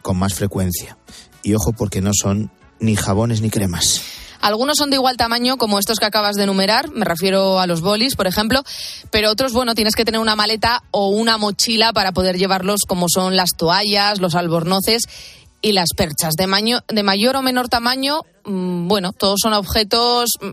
[0.02, 0.98] con más frecuencia.
[1.42, 4.02] Y ojo porque no son ni jabones ni cremas.
[4.40, 7.80] Algunos son de igual tamaño como estos que acabas de enumerar, me refiero a los
[7.80, 8.64] bolis, por ejemplo,
[9.12, 13.06] pero otros, bueno, tienes que tener una maleta o una mochila para poder llevarlos como
[13.08, 15.04] son las toallas, los albornoces
[15.62, 16.34] y las perchas.
[16.34, 16.46] De,
[16.88, 20.50] de mayor o menor tamaño, mm, bueno, todos son objetos mm,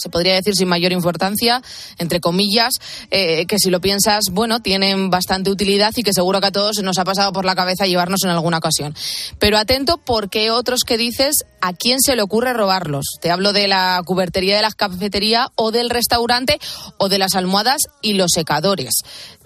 [0.00, 1.62] se podría decir sin mayor importancia,
[1.98, 2.74] entre comillas,
[3.10, 6.82] eh, que si lo piensas, bueno, tienen bastante utilidad y que seguro que a todos
[6.82, 8.94] nos ha pasado por la cabeza llevarnos en alguna ocasión.
[9.38, 13.04] Pero atento porque otros que dices, ¿a quién se le ocurre robarlos?
[13.20, 16.58] Te hablo de la cubertería de la cafetería o del restaurante
[16.96, 19.02] o de las almohadas y los secadores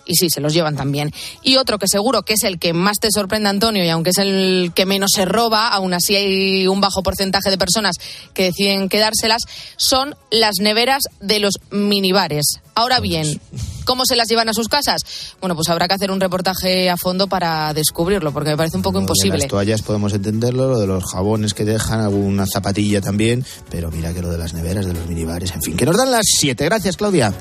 [0.07, 1.13] y sí, se los llevan también.
[1.43, 4.19] Y otro que seguro que es el que más te sorprende, Antonio, y aunque es
[4.19, 7.97] el que menos se roba, aún así hay un bajo porcentaje de personas
[8.33, 9.43] que deciden quedárselas,
[9.77, 12.61] son las neveras de los minibares.
[12.77, 13.41] Ahora bien,
[13.85, 15.03] ¿cómo se las llevan a sus casas?
[15.41, 18.83] Bueno, pues habrá que hacer un reportaje a fondo para descubrirlo, porque me parece un
[18.83, 19.39] poco imposible.
[19.39, 24.13] las toallas podemos entenderlo, lo de los jabones que dejan, alguna zapatilla también, pero mira
[24.13, 26.65] que lo de las neveras, de los minibares, en fin, que nos dan las siete.
[26.65, 27.33] Gracias, Claudia.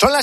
[0.00, 0.18] Son las